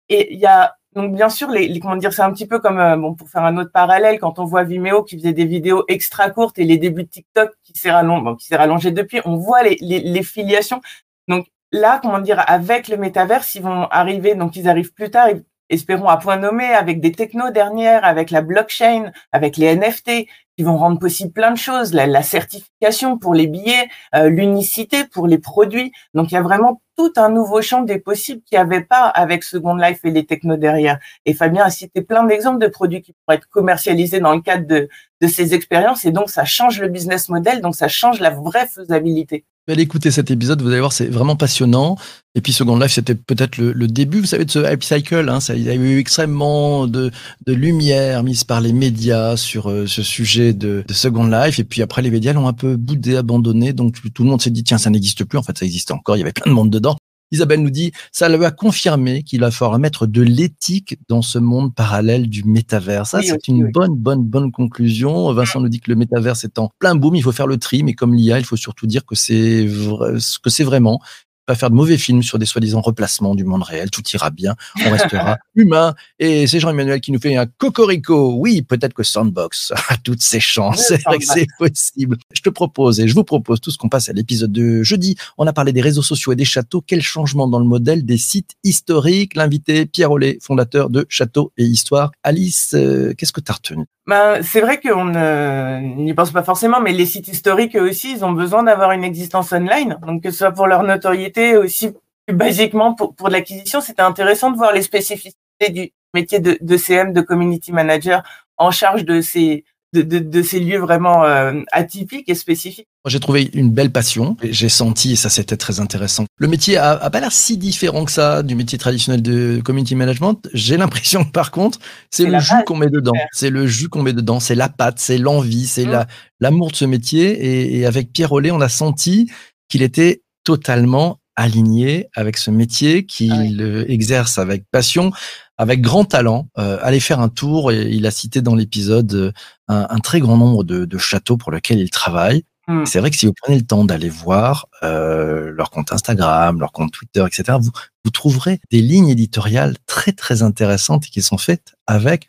Et 0.09 0.33
il 0.33 0.39
y 0.39 0.45
a 0.45 0.75
donc 0.95 1.13
bien 1.13 1.29
sûr 1.29 1.49
les, 1.51 1.67
les 1.67 1.79
comment 1.79 1.97
dire 1.97 2.13
c'est 2.13 2.21
un 2.21 2.31
petit 2.31 2.47
peu 2.47 2.59
comme 2.59 2.79
euh, 2.79 2.95
bon 2.95 3.15
pour 3.15 3.29
faire 3.29 3.43
un 3.43 3.57
autre 3.57 3.71
parallèle 3.71 4.17
quand 4.19 4.39
on 4.39 4.45
voit 4.45 4.63
Vimeo 4.63 5.03
qui 5.03 5.17
faisait 5.17 5.33
des 5.33 5.45
vidéos 5.45 5.83
extra 5.87 6.29
courtes 6.29 6.57
et 6.57 6.63
les 6.63 6.77
débuts 6.77 7.03
de 7.03 7.09
TikTok 7.09 7.51
qui 7.63 7.73
s'est 7.77 7.91
rallongé 7.91 8.23
bon, 8.23 8.35
qui 8.35 8.47
s'est 8.47 8.55
rallongé 8.55 8.91
depuis 8.91 9.19
on 9.25 9.35
voit 9.35 9.61
les, 9.63 9.77
les, 9.81 9.99
les 9.99 10.23
filiations 10.23 10.81
donc 11.27 11.47
là 11.71 11.99
comment 12.01 12.19
dire 12.19 12.41
avec 12.47 12.87
le 12.87 12.97
métaverse 12.97 13.55
ils 13.55 13.61
vont 13.61 13.87
arriver 13.89 14.35
donc 14.35 14.55
ils 14.55 14.69
arrivent 14.69 14.93
plus 14.93 15.09
tard 15.11 15.27
espérons 15.69 16.07
à 16.07 16.17
point 16.17 16.37
nommé 16.37 16.65
avec 16.65 17.01
des 17.01 17.11
technos 17.11 17.51
dernières 17.51 18.05
avec 18.05 18.31
la 18.31 18.41
blockchain 18.41 19.11
avec 19.33 19.57
les 19.57 19.75
NFT 19.75 20.27
qui 20.57 20.63
vont 20.63 20.77
rendre 20.77 20.99
possible 20.99 21.31
plein 21.31 21.51
de 21.51 21.57
choses 21.57 21.93
la, 21.93 22.23
certification 22.23 23.17
pour 23.17 23.33
les 23.33 23.47
billets 23.47 23.87
euh, 24.15 24.29
l'unicité 24.29 25.05
pour 25.05 25.27
les 25.27 25.37
produits 25.37 25.91
donc 26.13 26.31
il 26.31 26.35
y 26.35 26.37
a 26.37 26.41
vraiment 26.41 26.81
tout 26.95 27.11
un 27.17 27.29
nouveau 27.29 27.61
champ 27.61 27.81
des 27.81 27.99
possibles 27.99 28.41
qu'il 28.43 28.57
n'y 28.57 28.61
avait 28.61 28.83
pas 28.83 29.07
avec 29.07 29.43
Second 29.43 29.75
Life 29.75 29.99
et 30.05 30.11
les 30.11 30.25
technos 30.25 30.57
derrière. 30.57 30.99
Et 31.25 31.33
Fabien 31.33 31.63
a 31.63 31.69
cité 31.69 32.01
plein 32.01 32.23
d'exemples 32.23 32.59
de 32.59 32.67
produits 32.67 33.01
qui 33.01 33.13
pourraient 33.13 33.37
être 33.37 33.49
commercialisés 33.49 34.19
dans 34.19 34.33
le 34.33 34.41
cadre 34.41 34.65
de, 34.65 34.87
de 35.21 35.27
ces 35.27 35.53
expériences. 35.53 36.05
Et 36.05 36.11
donc, 36.11 36.29
ça 36.29 36.45
change 36.45 36.79
le 36.79 36.87
business 36.87 37.29
model, 37.29 37.61
donc 37.61 37.75
ça 37.75 37.87
change 37.87 38.19
la 38.19 38.29
vraie 38.29 38.67
faisabilité. 38.67 39.45
Allez 39.67 39.81
écouter 39.81 40.11
cet 40.11 40.29
épisode, 40.29 40.61
vous 40.61 40.67
allez 40.69 40.79
voir, 40.79 40.93
c'est 40.93 41.07
vraiment 41.07 41.35
passionnant. 41.35 41.97
Et 42.35 42.41
puis 42.41 42.53
Second 42.53 42.77
Life, 42.77 42.91
c'était 42.91 43.15
peut-être 43.15 43.57
le, 43.57 43.73
le, 43.73 43.87
début, 43.87 44.19
vous 44.19 44.27
savez, 44.27 44.45
de 44.45 44.51
ce 44.51 44.59
hype 44.59 44.83
cycle. 44.83 45.27
Hein, 45.27 45.39
ça, 45.39 45.55
il 45.55 45.63
y 45.63 45.69
a 45.69 45.73
eu 45.73 45.97
extrêmement 45.97 46.85
de, 46.85 47.09
de 47.47 47.53
lumière 47.53 48.21
mise 48.21 48.43
par 48.43 48.61
les 48.61 48.73
médias 48.73 49.37
sur 49.37 49.71
euh, 49.71 49.87
ce 49.87 50.03
sujet 50.03 50.53
de, 50.53 50.83
de, 50.87 50.93
Second 50.93 51.25
Life. 51.25 51.57
Et 51.57 51.63
puis 51.63 51.81
après, 51.81 52.03
les 52.03 52.11
médias 52.11 52.33
l'ont 52.33 52.47
un 52.47 52.53
peu 52.53 52.75
boudé, 52.75 53.15
abandonné. 53.15 53.73
Donc 53.73 53.95
tout 54.13 54.23
le 54.23 54.29
monde 54.29 54.41
s'est 54.41 54.51
dit, 54.51 54.63
tiens, 54.63 54.77
ça 54.77 54.91
n'existe 54.91 55.23
plus. 55.23 55.39
En 55.39 55.43
fait, 55.43 55.57
ça 55.57 55.65
existait 55.65 55.93
encore. 55.93 56.15
Il 56.15 56.19
y 56.19 56.23
avait 56.23 56.31
plein 56.31 56.51
de 56.51 56.55
monde 56.55 56.69
dedans. 56.69 56.95
Isabelle 57.31 57.61
nous 57.61 57.69
dit, 57.69 57.91
ça 58.11 58.29
lui 58.29 58.43
a 58.45 58.51
confirmé 58.51 59.23
qu'il 59.23 59.39
va 59.41 59.51
falloir 59.51 59.79
mettre 59.79 60.07
de 60.07 60.21
l'éthique 60.21 60.97
dans 61.09 61.21
ce 61.21 61.39
monde 61.39 61.73
parallèle 61.73 62.29
du 62.29 62.43
métavers. 62.43 63.07
Ça, 63.07 63.19
oui, 63.19 63.27
c'est 63.27 63.47
une 63.47 63.65
oui. 63.65 63.71
bonne, 63.71 63.95
bonne, 63.95 64.23
bonne 64.23 64.51
conclusion. 64.51 65.33
Vincent 65.33 65.59
nous 65.59 65.69
dit 65.69 65.79
que 65.79 65.91
le 65.91 65.97
métavers 65.97 66.35
est 66.43 66.59
en 66.59 66.69
plein 66.79 66.95
boom. 66.95 67.15
Il 67.15 67.23
faut 67.23 67.31
faire 67.31 67.47
le 67.47 67.57
tri, 67.57 67.83
mais 67.83 67.93
comme 67.93 68.13
l'IA, 68.13 68.39
il 68.39 68.45
faut 68.45 68.57
surtout 68.57 68.87
dire 68.87 69.05
que 69.05 69.15
c'est 69.15 69.65
vrai, 69.65 70.19
ce 70.19 70.39
que 70.39 70.49
c'est 70.49 70.63
vraiment 70.63 71.01
pas 71.45 71.55
faire 71.55 71.69
de 71.69 71.75
mauvais 71.75 71.97
films 71.97 72.23
sur 72.23 72.39
des 72.39 72.45
soi-disant 72.45 72.81
replacements 72.81 73.35
du 73.35 73.43
monde 73.43 73.63
réel, 73.63 73.89
tout 73.89 74.03
ira 74.13 74.29
bien, 74.29 74.55
on 74.85 74.89
restera 74.89 75.37
humain. 75.55 75.95
Et 76.19 76.47
c'est 76.47 76.59
Jean-Emmanuel 76.59 77.01
qui 77.01 77.11
nous 77.11 77.19
fait 77.19 77.35
un 77.35 77.45
cocorico. 77.45 78.35
Oui, 78.37 78.61
peut-être 78.61 78.93
que 78.93 79.03
Sandbox 79.03 79.73
a 79.89 79.97
toutes 79.97 80.21
ses 80.21 80.39
chances. 80.39 80.85
C'est 80.87 81.03
vrai 81.03 81.17
que 81.19 81.25
c'est 81.25 81.47
possible. 81.57 82.17
Je 82.33 82.41
te 82.41 82.49
propose 82.49 82.99
et 82.99 83.07
je 83.07 83.13
vous 83.13 83.23
propose 83.23 83.61
tout 83.61 83.71
ce 83.71 83.77
qu'on 83.77 83.89
passe 83.89 84.09
à 84.09 84.13
l'épisode 84.13 84.51
de 84.51 84.83
jeudi. 84.83 85.15
On 85.37 85.47
a 85.47 85.53
parlé 85.53 85.73
des 85.73 85.81
réseaux 85.81 86.01
sociaux 86.01 86.33
et 86.33 86.35
des 86.35 86.45
châteaux. 86.45 86.83
Quel 86.85 87.01
changement 87.01 87.47
dans 87.47 87.59
le 87.59 87.65
modèle 87.65 88.05
des 88.05 88.17
sites 88.17 88.51
historiques? 88.63 89.35
L'invité 89.35 89.85
Pierre 89.85 90.11
Ollet, 90.11 90.37
fondateur 90.41 90.89
de 90.89 91.05
Châteaux 91.09 91.51
et 91.57 91.63
Histoire. 91.63 92.11
Alice, 92.23 92.73
euh, 92.73 93.13
qu'est-ce 93.17 93.33
que 93.33 93.41
tu 93.41 93.51
as 93.51 93.55
retenu? 93.55 93.85
Ben, 94.07 94.43
c'est 94.43 94.61
vrai 94.61 94.79
qu'on 94.79 95.05
n'y 95.05 96.13
pense 96.13 96.29
pas 96.29 96.43
forcément, 96.43 96.79
mais 96.79 96.93
les 96.93 97.07
sites 97.07 97.27
historiques 97.27 97.75
eux 97.75 97.89
aussi, 97.89 98.11
ils 98.11 98.23
ont 98.23 98.33
besoin 98.33 98.61
d'avoir 98.61 98.91
une 98.91 99.03
existence 99.03 99.51
online. 99.51 99.97
Donc 100.05 100.21
que 100.21 100.29
ce 100.29 100.37
soit 100.37 100.51
pour 100.51 100.67
leur 100.67 100.83
notoriété, 100.83 101.34
aussi 101.37 101.91
plus 102.25 102.35
basiquement 102.35 102.93
pour, 102.93 103.13
pour 103.13 103.29
l'acquisition, 103.29 103.81
c'était 103.81 104.01
intéressant 104.01 104.51
de 104.51 104.57
voir 104.57 104.73
les 104.73 104.81
spécificités 104.81 105.35
du 105.69 105.91
métier 106.13 106.39
de, 106.39 106.57
de, 106.59 106.77
CM, 106.77 107.13
de 107.13 107.21
community 107.21 107.71
manager 107.71 108.23
en 108.57 108.71
charge 108.71 109.05
de 109.05 109.21
ces 109.21 109.63
de, 109.93 110.01
de, 110.01 110.19
de 110.19 110.41
ces 110.41 110.59
lieux 110.59 110.79
vraiment 110.79 111.23
euh, 111.23 111.61
atypiques 111.71 112.27
et 112.27 112.35
spécifiques. 112.35 112.87
J'ai 113.05 113.19
trouvé 113.19 113.49
une 113.53 113.69
belle 113.69 113.91
passion. 113.91 114.35
J'ai 114.43 114.67
senti, 114.67 115.13
et 115.13 115.15
ça 115.15 115.29
c'était 115.29 115.55
très 115.55 115.79
intéressant. 115.79 116.25
Le 116.37 116.47
métier 116.47 116.75
a, 116.77 116.91
a 116.91 117.09
pas 117.09 117.21
l'air 117.21 117.31
si 117.31 117.57
différent 117.57 118.03
que 118.03 118.11
ça 118.11 118.43
du 118.43 118.55
métier 118.55 118.77
traditionnel 118.77 119.21
de 119.21 119.61
community 119.63 119.95
management. 119.95 120.49
J'ai 120.53 120.75
l'impression 120.75 121.23
que 121.23 121.31
par 121.31 121.51
contre, 121.51 121.79
c'est 122.11 122.25
le 122.25 122.39
jus 122.39 122.63
qu'on 122.65 122.75
met 122.75 122.89
dedans. 122.89 123.13
C'est 123.31 123.49
le 123.49 123.67
jus 123.67 123.87
qu'on 123.87 124.01
met 124.01 124.13
dedans. 124.13 124.39
C'est 124.39 124.55
la 124.55 124.69
patte, 124.69 124.99
c'est 124.99 125.17
l'envie, 125.17 125.67
c'est 125.67 125.85
mmh. 125.85 125.91
la 125.91 126.07
l'amour 126.41 126.71
de 126.71 126.75
ce 126.75 126.85
métier. 126.85 127.29
Et, 127.29 127.79
et 127.79 127.85
avec 127.85 128.11
Pierre 128.11 128.33
Ollet, 128.33 128.51
on 128.51 128.61
a 128.61 128.69
senti 128.69 129.31
qu'il 129.69 129.81
était 129.81 130.23
totalement 130.43 131.19
aligné 131.35 132.09
avec 132.15 132.37
ce 132.37 132.51
métier 132.51 133.05
qu'il 133.05 133.61
ah 133.61 133.91
exerce 133.91 134.37
avec 134.37 134.63
passion, 134.71 135.11
avec 135.57 135.81
grand 135.81 136.05
talent. 136.05 136.47
Euh, 136.57 136.77
allez 136.81 136.99
faire 136.99 137.19
un 137.19 137.29
tour. 137.29 137.71
Et 137.71 137.89
il 137.89 138.05
a 138.05 138.11
cité 138.11 138.41
dans 138.41 138.55
l'épisode 138.55 139.33
un, 139.67 139.87
un, 139.89 139.99
très 139.99 140.19
grand 140.19 140.37
nombre 140.37 140.63
de, 140.63 140.85
de, 140.85 140.97
châteaux 140.97 141.37
pour 141.37 141.51
lesquels 141.51 141.79
il 141.79 141.89
travaille. 141.89 142.43
Mm. 142.67 142.85
C'est 142.85 142.99
vrai 142.99 143.11
que 143.11 143.17
si 143.17 143.25
vous 143.25 143.33
prenez 143.33 143.57
le 143.57 143.65
temps 143.65 143.85
d'aller 143.85 144.09
voir 144.09 144.67
euh, 144.83 145.51
leur 145.51 145.69
compte 145.69 145.91
Instagram, 145.91 146.59
leur 146.59 146.71
compte 146.71 146.91
Twitter, 146.91 147.23
etc., 147.25 147.57
vous, 147.59 147.71
vous 148.03 148.11
trouverez 148.11 148.59
des 148.71 148.81
lignes 148.81 149.09
éditoriales 149.09 149.75
très 149.85 150.11
très 150.11 150.41
intéressantes 150.41 151.05
qui 151.05 151.21
sont 151.21 151.37
faites 151.37 151.75
avec 151.87 152.27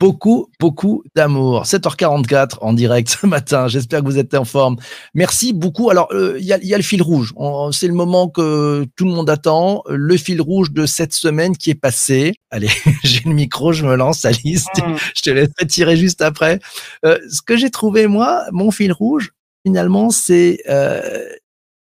beaucoup, 0.00 0.48
beaucoup 0.60 1.02
d'amour. 1.14 1.64
7h44 1.64 2.58
en 2.60 2.72
direct 2.72 3.08
ce 3.20 3.26
matin. 3.26 3.68
J'espère 3.68 4.00
que 4.00 4.06
vous 4.06 4.18
êtes 4.18 4.34
en 4.34 4.44
forme. 4.44 4.76
Merci 5.14 5.52
beaucoup. 5.52 5.90
Alors, 5.90 6.08
il 6.12 6.16
euh, 6.16 6.40
y, 6.40 6.52
a, 6.52 6.58
y, 6.62 6.74
a, 6.74 6.76
le 6.76 6.82
fil 6.82 7.02
rouge. 7.02 7.34
C'est 7.72 7.88
le 7.88 7.94
moment 7.94 8.28
que 8.28 8.86
tout 8.96 9.04
le 9.04 9.10
monde 9.10 9.30
attend. 9.30 9.82
Le 9.88 10.16
fil 10.16 10.40
rouge 10.40 10.70
de 10.72 10.86
cette 10.86 11.12
semaine 11.12 11.56
qui 11.56 11.70
est 11.70 11.74
passé. 11.74 12.34
Allez, 12.50 12.70
j'ai 13.02 13.22
le 13.24 13.32
micro, 13.32 13.72
je 13.72 13.84
me 13.84 13.96
lance, 13.96 14.24
Alice. 14.24 14.66
Mmh. 14.76 14.94
Je 15.16 15.22
te 15.22 15.30
laisserai 15.30 15.66
tirer 15.66 15.96
juste 15.96 16.22
après. 16.22 16.60
Euh, 17.04 17.18
ce 17.30 17.42
que 17.42 17.56
j'ai 17.56 17.70
trouvé, 17.70 18.06
moi, 18.06 18.44
mon 18.52 18.70
fil 18.70 18.92
rouge, 18.92 19.32
finalement, 19.66 20.10
c'est 20.10 20.60
euh, 20.68 21.24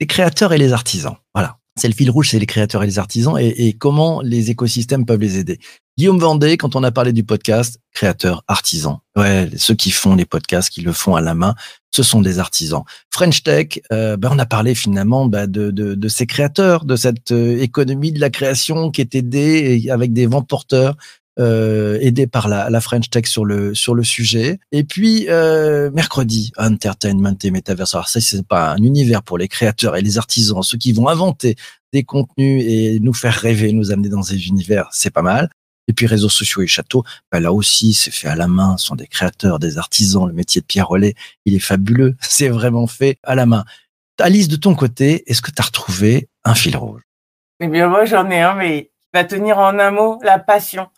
les 0.00 0.06
créateurs 0.06 0.52
et 0.52 0.58
les 0.58 0.72
artisans. 0.72 1.16
Voilà. 1.34 1.56
C'est 1.76 1.88
le 1.88 1.94
fil 1.94 2.08
rouge, 2.08 2.30
c'est 2.30 2.38
les 2.38 2.46
créateurs 2.46 2.84
et 2.84 2.86
les 2.86 3.00
artisans 3.00 3.36
et, 3.36 3.66
et, 3.66 3.72
comment 3.72 4.20
les 4.20 4.52
écosystèmes 4.52 5.04
peuvent 5.04 5.18
les 5.18 5.38
aider. 5.38 5.58
Guillaume 5.96 6.18
Vendée, 6.18 6.56
quand 6.56 6.74
on 6.74 6.82
a 6.82 6.90
parlé 6.90 7.12
du 7.12 7.22
podcast, 7.22 7.78
créateurs, 7.92 8.42
artisans. 8.48 8.98
Ouais, 9.16 9.48
ceux 9.56 9.74
qui 9.74 9.92
font 9.92 10.16
les 10.16 10.24
podcasts, 10.24 10.70
qui 10.70 10.80
le 10.80 10.92
font 10.92 11.14
à 11.14 11.20
la 11.20 11.34
main, 11.34 11.54
ce 11.94 12.02
sont 12.02 12.20
des 12.20 12.40
artisans. 12.40 12.82
French 13.12 13.44
Tech, 13.44 13.80
euh, 13.92 14.16
ben 14.16 14.30
on 14.32 14.38
a 14.40 14.46
parlé 14.46 14.74
finalement 14.74 15.26
ben 15.26 15.46
de, 15.46 15.70
de, 15.70 15.94
de, 15.94 16.08
ces 16.08 16.26
créateurs, 16.26 16.84
de 16.84 16.96
cette 16.96 17.30
euh, 17.30 17.60
économie 17.60 18.10
de 18.10 18.18
la 18.18 18.30
création 18.30 18.90
qui 18.90 19.02
est 19.02 19.14
aidée 19.14 19.88
avec 19.88 20.12
des 20.12 20.26
vents 20.26 20.42
porteurs. 20.42 20.96
Euh, 21.40 21.98
aidé 22.00 22.28
par 22.28 22.46
la, 22.46 22.70
la, 22.70 22.80
French 22.80 23.10
Tech 23.10 23.26
sur 23.26 23.44
le 23.44 23.74
sur 23.74 23.96
le 23.96 24.04
sujet. 24.04 24.60
Et 24.70 24.84
puis 24.84 25.26
euh, 25.28 25.90
mercredi, 25.90 26.52
entertainment 26.56 27.36
et 27.42 27.50
metaverse. 27.50 27.92
Alors 27.96 28.06
ça, 28.06 28.20
c'est 28.20 28.46
pas 28.46 28.70
un 28.70 28.76
univers 28.76 29.20
pour 29.24 29.36
les 29.36 29.48
créateurs 29.48 29.96
et 29.96 30.02
les 30.02 30.16
artisans, 30.16 30.62
ceux 30.62 30.78
qui 30.78 30.92
vont 30.92 31.08
inventer 31.08 31.56
des 31.92 32.04
contenus 32.04 32.64
et 32.64 33.00
nous 33.00 33.12
faire 33.12 33.34
rêver, 33.34 33.72
nous 33.72 33.90
amener 33.90 34.10
dans 34.10 34.22
ces 34.22 34.46
univers, 34.46 34.88
c'est 34.92 35.10
pas 35.10 35.22
mal. 35.22 35.50
Et 35.88 35.92
puis 35.92 36.06
réseaux 36.06 36.28
sociaux 36.28 36.62
et 36.62 36.66
châteaux, 36.66 37.04
bah, 37.30 37.40
là 37.40 37.52
aussi, 37.52 37.92
c'est 37.92 38.10
fait 38.10 38.28
à 38.28 38.36
la 38.36 38.48
main, 38.48 38.76
ce 38.78 38.86
sont 38.86 38.94
des 38.94 39.06
créateurs, 39.06 39.58
des 39.58 39.78
artisans. 39.78 40.26
Le 40.26 40.32
métier 40.32 40.60
de 40.60 40.66
Pierre 40.66 40.88
Rollet, 40.88 41.14
il 41.44 41.54
est 41.54 41.58
fabuleux. 41.60 42.16
C'est 42.20 42.48
vraiment 42.48 42.86
fait 42.86 43.18
à 43.22 43.34
la 43.34 43.46
main. 43.46 43.64
Alice, 44.20 44.48
de 44.48 44.56
ton 44.56 44.74
côté, 44.74 45.24
est-ce 45.30 45.42
que 45.42 45.50
tu 45.50 45.60
as 45.60 45.64
retrouvé 45.64 46.28
un 46.44 46.54
fil 46.54 46.76
rouge? 46.76 47.02
Eh 47.60 47.66
bien, 47.66 47.88
moi, 47.88 48.04
j'en 48.04 48.30
ai 48.30 48.40
un, 48.40 48.54
mais 48.54 48.84
qui 48.84 48.90
va 49.12 49.24
tenir 49.24 49.58
en 49.58 49.78
un 49.78 49.90
mot 49.90 50.18
la 50.22 50.38
passion. 50.38 50.88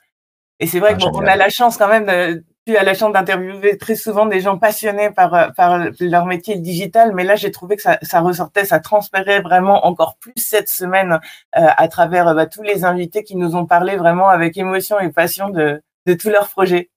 Et 0.61 0.67
c'est 0.67 0.81
vrai 0.81 0.97
Ah, 1.01 1.11
qu'on 1.11 1.27
a 1.27 1.37
la 1.37 1.51
chance 1.51 1.77
quand 1.77 1.89
même 1.89 2.07
de, 2.07 2.45
tu 2.67 2.77
as 2.77 2.83
la 2.83 2.95
chance 2.95 3.13
d'interviewer 3.13 3.79
très 3.79 3.95
souvent 3.95 4.27
des 4.27 4.41
gens 4.41 4.59
passionnés 4.59 5.11
par, 5.11 5.35
euh, 5.35 5.49
par 5.57 5.79
leur 6.01 6.27
métier 6.27 6.57
digital, 6.57 7.13
mais 7.15 7.25
là, 7.25 7.37
j'ai 7.37 7.51
trouvé 7.51 7.77
que 7.77 7.83
ça, 7.83 7.99
ça 8.03 8.21
ressortait, 8.21 8.65
ça 8.65 8.81
transpérait 8.81 9.41
vraiment 9.41 9.87
encore 9.87 10.17
plus 10.19 10.33
cette 10.37 10.69
semaine 10.69 11.13
euh, 11.13 11.67
à 11.77 11.89
travers 11.89 12.29
euh, 12.29 12.35
bah, 12.35 12.47
tous 12.47 12.63
les 12.63 12.85
invités 12.85 13.23
qui 13.23 13.37
nous 13.37 13.55
ont 13.55 13.67
parlé 13.67 13.97
vraiment 13.97 14.29
avec 14.29 14.57
émotion 14.57 14.99
et 14.99 15.11
passion 15.11 15.49
de, 15.49 15.81
de 16.07 16.15
tous 16.15 16.31
leurs 16.31 16.49
projets. 16.49 16.91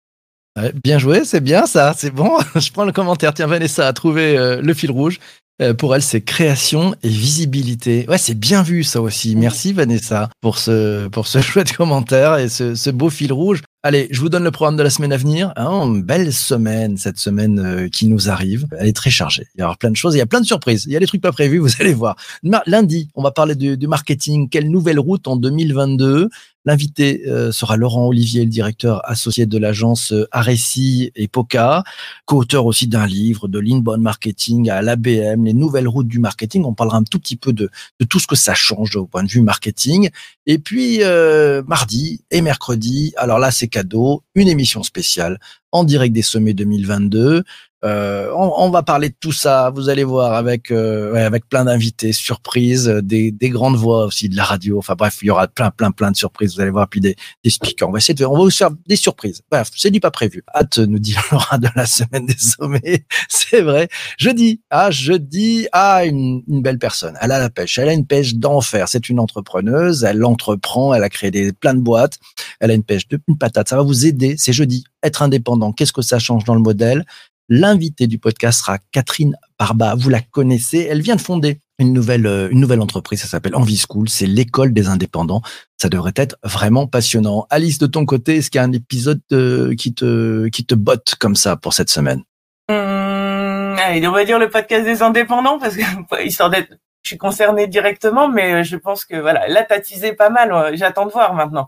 Ouais, 0.58 0.72
Bien 0.84 0.98
joué, 0.98 1.26
c'est 1.26 1.42
bien 1.42 1.66
ça, 1.66 1.94
c'est 1.96 2.12
bon. 2.12 2.38
Je 2.56 2.72
prends 2.72 2.86
le 2.86 2.92
commentaire. 2.92 3.34
Tiens, 3.34 3.48
Vanessa 3.48 3.88
a 3.88 3.94
trouvé 3.94 4.38
euh, 4.38 4.62
le 4.62 4.74
fil 4.74 4.92
rouge. 4.92 5.20
Euh, 5.62 5.74
pour 5.74 5.94
elle, 5.94 6.02
c'est 6.02 6.22
création 6.22 6.96
et 7.04 7.10
visibilité. 7.10 8.06
Ouais, 8.08 8.18
c'est 8.18 8.40
bien 8.40 8.64
vu 8.64 8.84
ça 8.84 9.02
aussi. 9.02 9.36
Merci 9.36 9.74
Vanessa 9.74 10.30
pour 10.42 10.58
ce, 10.58 11.08
pour 11.08 11.28
ce 11.28 11.42
chouette 11.42 11.74
commentaire 11.74 12.38
et 12.38 12.50
ce, 12.50 12.76
ce 12.76 12.90
beau 12.90 13.10
fil 13.10 13.34
rouge. 13.34 13.62
Allez, 13.82 14.10
je 14.12 14.20
vous 14.20 14.28
donne 14.28 14.44
le 14.44 14.52
programme 14.52 14.76
de 14.76 14.84
la 14.84 14.90
semaine 14.90 15.14
à 15.14 15.18
venir. 15.18 15.54
Hein, 15.56 16.02
belle 16.04 16.34
semaine, 16.34 16.98
cette 16.98 17.18
semaine 17.18 17.60
euh, 17.60 17.88
qui 17.88 18.08
nous 18.08 18.30
arrive. 18.30 18.68
Elle 18.78 18.88
est 18.88 18.96
très 18.96 19.10
chargée. 19.10 19.48
Il 19.56 19.62
y 19.62 19.64
aura 19.64 19.78
plein 19.78 19.90
de 19.90 19.96
choses. 19.96 20.16
Il 20.16 20.18
y 20.18 20.22
a 20.22 20.26
plein 20.26 20.42
de 20.42 20.46
surprises. 20.46 20.84
Il 20.86 20.92
y 20.92 20.98
a 20.98 21.00
des 21.00 21.06
trucs 21.06 21.22
pas 21.22 21.32
prévus, 21.32 21.60
vous 21.60 21.72
allez 21.80 21.94
voir. 21.94 22.18
Lundi, 22.66 23.08
on 23.16 23.24
va 23.24 23.32
parler 23.32 23.56
du, 23.56 23.78
du 23.78 23.88
marketing. 23.88 24.50
Quelle 24.50 24.70
nouvelle 24.70 25.00
route 25.00 25.30
en 25.30 25.38
2022 25.38 26.30
L'invité 26.66 27.24
euh, 27.25 27.51
sera 27.54 27.78
Laurent 27.78 28.08
Olivier, 28.08 28.44
le 28.44 28.50
directeur 28.50 29.01
associé 29.10 29.46
de 29.46 29.58
l'agence 29.58 30.12
euh, 30.12 30.28
Aressi 30.32 31.10
et 31.16 31.30
Poca, 31.30 31.84
co-auteur 32.25 32.66
aussi 32.66 32.88
d'un 32.88 33.08
livre 33.08 33.48
de 33.48 33.60
l'inbound 33.60 34.01
marketing 34.01 34.70
à 34.70 34.82
l'ABM, 34.82 35.46
les 35.46 35.54
nouvelles 35.54 35.88
routes 35.88 36.10
du 36.10 36.20
marketing. 36.20 36.66
On 36.66 36.74
parlera 36.74 36.98
un 36.98 37.04
tout 37.04 37.18
petit 37.18 37.38
peu 37.38 37.54
de, 37.54 37.70
tout 38.10 38.20
ce 38.20 38.28
que 38.28 38.36
ça 38.36 38.56
change 38.56 38.98
au 38.98 39.06
point 39.06 39.24
de 39.24 39.30
vue 39.30 39.42
marketing. 39.42 40.10
Et 40.48 40.60
puis 40.60 41.00
euh, 41.01 41.63
mardi 41.66 42.22
et 42.30 42.42
mercredi, 42.42 43.13
alors 43.16 43.39
là 43.39 43.51
c'est 43.51 43.70
cadeau, 43.70 44.24
une 44.36 44.50
émission 44.50 44.84
spéciale 44.84 45.39
en 45.72 45.84
direct 45.86 46.13
des 46.13 46.22
sommets 46.22 46.54
2022. 46.54 47.44
Euh, 47.86 48.30
on, 48.36 48.70
va 48.70 48.84
parler 48.84 49.08
de 49.08 49.16
tout 49.18 49.32
ça, 49.32 49.70
vous 49.74 49.88
allez 49.88 50.04
voir, 50.04 50.34
avec 50.34 50.70
euh, 50.70 51.16
avec 51.16 51.48
plein 51.48 51.64
d'invités, 51.64 52.12
surprises, 52.12 52.90
euh, 52.90 53.02
des, 53.02 53.32
des 53.32 53.50
grandes 53.50 53.78
voix 53.78 54.06
aussi 54.06 54.28
de 54.28 54.36
la 54.36 54.44
radio. 54.44 54.78
Enfin 54.78 54.96
bref, 54.98 55.20
il 55.22 55.28
y 55.28 55.32
aura 55.32 55.48
plein 55.48 55.72
plein 55.72 55.92
plein 55.92 56.12
de 56.12 56.18
surprises. 56.18 56.56
Vous 56.56 56.62
allez 56.62 56.72
voir, 56.72 56.90
puis 56.90 57.00
des, 57.00 57.16
des 57.42 57.50
speakers. 57.50 57.88
On 57.88 57.94
va 57.94 58.00
essayer 58.00 58.14
de, 58.14 58.26
on 58.26 58.34
va 58.34 58.44
vous 58.44 58.50
faire 58.50 58.72
des 58.86 58.98
surprises. 58.98 59.42
Bref, 59.50 59.72
c'est 59.78 59.92
du 59.92 60.02
pas 60.02 60.12
prévu. 60.12 60.44
Hâte 60.54 60.80
nous 60.80 61.00
dit 61.00 61.16
Laura 61.32 61.58
de 61.58 61.70
la 61.74 61.86
semaine 61.86 62.26
des 62.26 62.38
sommets. 62.38 63.06
C'est 63.30 63.62
vrai. 63.62 63.88
Jeudi, 64.18 64.62
ah 64.70 64.92
jeudi, 64.92 65.68
ah 65.72 66.04
une, 66.06 66.44
une 66.50 66.62
belle 66.62 66.80
personne. 66.80 67.18
Elle 67.22 67.32
a 67.32 67.40
la 67.40 67.50
pêche. 67.50 67.80
Elle 67.80 67.90
a 67.90 67.94
une 67.94 68.06
pêche 68.06 68.36
d'enfer. 68.36 68.90
C'est 68.90 69.08
une 69.08 69.20
entrepreneuse. 69.20 70.04
Elle 70.04 70.26
entreprend. 70.26 70.94
Elle 70.94 71.04
a 71.04 71.10
créé 71.10 71.32
des 71.32 71.54
plein 71.54 71.74
de 71.74 71.80
boîtes. 71.80 72.20
Elle 72.60 72.72
a 72.72 72.74
une 72.74 72.84
pêche 72.84 73.08
de 73.08 73.20
une 73.28 73.38
patate. 73.38 73.70
Ça 73.70 73.78
va 73.78 73.84
vous 73.84 74.06
aider. 74.06 74.36
C'est 74.38 74.54
jeudi. 74.54 74.84
Être 75.02 75.22
indépendant. 75.22 75.72
Qu'est-ce 75.72 75.94
que 75.94 76.02
ça 76.02 76.20
change 76.20 76.44
dans 76.44 76.56
le 76.56 76.62
modèle? 76.62 77.06
L'invité 77.50 78.06
du 78.06 78.20
podcast 78.20 78.60
sera 78.60 78.77
Catherine 78.91 79.36
Barba. 79.58 79.96
Vous 79.96 80.10
la 80.10 80.22
connaissez. 80.22 80.88
Elle 80.89 81.01
vient 81.01 81.15
de 81.15 81.22
fonder 81.22 81.60
une 81.79 81.94
nouvelle, 81.94 82.27
euh, 82.27 82.48
une 82.51 82.60
nouvelle 82.60 82.79
entreprise. 82.79 83.22
Ça 83.22 83.27
s'appelle 83.27 83.56
Envie 83.56 83.77
School. 83.77 84.08
C'est 84.08 84.27
l'école 84.27 84.72
des 84.72 84.88
indépendants. 84.88 85.41
Ça 85.77 85.89
devrait 85.89 86.13
être 86.15 86.38
vraiment 86.44 86.86
passionnant. 86.86 87.48
Alice, 87.50 87.79
de 87.79 87.88
ton 87.88 88.06
côté, 88.06 88.38
est-ce 88.38 88.51
qu'il 88.51 88.60
y 88.60 88.62
a 88.62 88.65
un 88.65 88.72
épisode 88.72 89.22
euh, 89.32 89.74
qui 89.75 89.96
te, 89.96 90.48
qui 90.50 90.63
te 90.63 90.75
botte 90.75 91.15
comme 91.20 91.36
ça 91.36 91.56
pour 91.56 91.74
cette 91.74 91.89
semaine? 91.89 92.22
Allez, 92.68 94.06
on 94.08 94.12
va 94.12 94.24
dire 94.24 94.38
le 94.38 94.50
podcast 94.50 94.86
des 94.86 95.01
indépendants 95.01 95.58
parce 95.58 95.75
que 95.75 96.24
histoire 96.24 96.51
d'être, 96.51 96.75
je 97.01 97.10
suis 97.10 97.18
concernée 97.18 97.65
directement, 97.65 98.29
mais 98.29 98.53
euh, 98.53 98.63
je 98.63 98.77
pense 98.77 99.06
que 99.06 99.15
voilà, 99.15 99.48
là 99.48 99.65
t'as 99.68 99.79
teasé 99.79 100.13
pas 100.13 100.29
mal. 100.29 100.77
J'attends 100.77 101.08
de 101.08 101.12
voir 101.12 101.34
maintenant. 101.34 101.68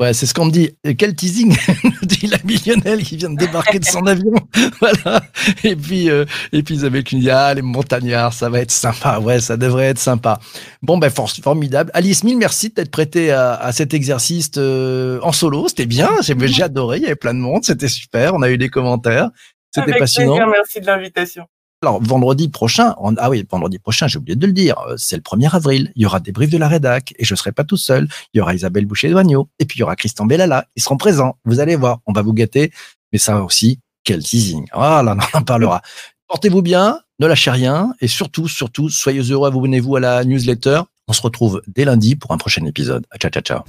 Ouais, 0.00 0.12
c'est 0.14 0.26
ce 0.26 0.34
qu'on 0.34 0.46
me 0.46 0.50
dit. 0.50 0.70
Et 0.84 0.96
Quel 0.96 1.14
teasing 1.14 1.56
nous 1.84 2.06
dit 2.08 2.26
la 2.26 2.38
millionnaire 2.44 2.98
qui 2.98 3.16
vient 3.16 3.30
de 3.30 3.36
débarquer 3.36 3.78
de 3.78 3.84
son 3.84 4.04
avion. 4.06 4.32
voilà. 4.80 5.22
Et 5.62 5.76
puis, 5.76 6.10
euh, 6.10 6.24
et 6.52 6.62
puis 6.64 6.74
Isabelle 6.76 7.04
qui 7.04 7.16
dit 7.20 7.30
ah 7.30 7.54
les 7.54 7.62
montagnards, 7.62 8.32
ça 8.32 8.48
va 8.48 8.60
être 8.60 8.70
sympa. 8.72 9.18
Ouais, 9.20 9.40
ça 9.40 9.56
devrait 9.56 9.86
être 9.86 9.98
sympa. 10.00 10.40
Bon 10.82 10.98
ben 10.98 11.08
for- 11.10 11.30
formidable. 11.30 11.90
Alice, 11.94 12.24
mille 12.24 12.38
merci 12.38 12.70
de 12.70 12.74
t'être 12.74 12.90
prêtée 12.90 13.30
à, 13.30 13.54
à 13.54 13.70
cet 13.72 13.94
exercice 13.94 14.50
euh, 14.56 15.20
en 15.22 15.30
solo. 15.30 15.68
C'était 15.68 15.86
bien. 15.86 16.10
J'ai 16.22 16.62
adoré. 16.62 16.96
Il 16.96 17.02
y 17.02 17.06
avait 17.06 17.14
plein 17.14 17.34
de 17.34 17.38
monde. 17.38 17.64
C'était 17.64 17.88
super. 17.88 18.34
On 18.34 18.42
a 18.42 18.50
eu 18.50 18.58
des 18.58 18.70
commentaires. 18.70 19.30
C'était 19.74 19.94
passionnant. 19.98 20.34
plaisir, 20.36 20.48
merci 20.50 20.80
de 20.80 20.86
l'invitation. 20.86 21.44
Alors, 21.82 22.00
vendredi 22.00 22.48
prochain, 22.48 22.94
ah 23.18 23.28
oui, 23.28 23.44
vendredi 23.50 23.80
prochain, 23.80 24.06
j'ai 24.06 24.16
oublié 24.16 24.36
de 24.36 24.46
le 24.46 24.52
dire, 24.52 24.78
euh, 24.88 24.94
c'est 24.96 25.16
le 25.16 25.22
1er 25.22 25.52
avril. 25.52 25.90
Il 25.96 26.02
y 26.02 26.06
aura 26.06 26.20
des 26.20 26.30
briefs 26.30 26.50
de 26.50 26.56
la 26.58 26.68
rédac 26.68 27.12
et 27.18 27.24
je 27.24 27.34
serai 27.34 27.50
pas 27.50 27.64
tout 27.64 27.76
seul. 27.76 28.06
Il 28.32 28.38
y 28.38 28.40
aura 28.40 28.54
Isabelle 28.54 28.86
Boucher-Douagneau 28.86 29.48
et 29.58 29.64
puis 29.64 29.78
il 29.78 29.80
y 29.80 29.82
aura 29.82 29.96
Christian 29.96 30.24
Bellala. 30.24 30.66
Ils 30.76 30.82
seront 30.82 30.96
présents. 30.96 31.38
Vous 31.44 31.58
allez 31.58 31.74
voir, 31.74 31.98
on 32.06 32.12
va 32.12 32.22
vous 32.22 32.34
gâter. 32.34 32.70
Mais 33.12 33.18
ça 33.18 33.42
aussi, 33.42 33.80
quel 34.04 34.22
teasing. 34.22 34.64
Voilà, 34.72 35.16
on 35.34 35.38
en 35.38 35.42
parlera. 35.42 35.82
Portez-vous 36.28 36.62
bien, 36.62 37.00
ne 37.18 37.26
lâchez 37.26 37.50
rien 37.50 37.92
et 38.00 38.06
surtout, 38.06 38.46
surtout, 38.46 38.88
soyez 38.88 39.20
heureux, 39.22 39.48
abonnez-vous 39.48 39.96
à 39.96 40.00
la 40.00 40.24
newsletter. 40.24 40.82
On 41.08 41.12
se 41.12 41.22
retrouve 41.22 41.62
dès 41.66 41.84
lundi 41.84 42.14
pour 42.14 42.30
un 42.30 42.38
prochain 42.38 42.64
épisode. 42.64 43.04
Ciao, 43.18 43.28
ciao, 43.28 43.42
ciao. 43.42 43.62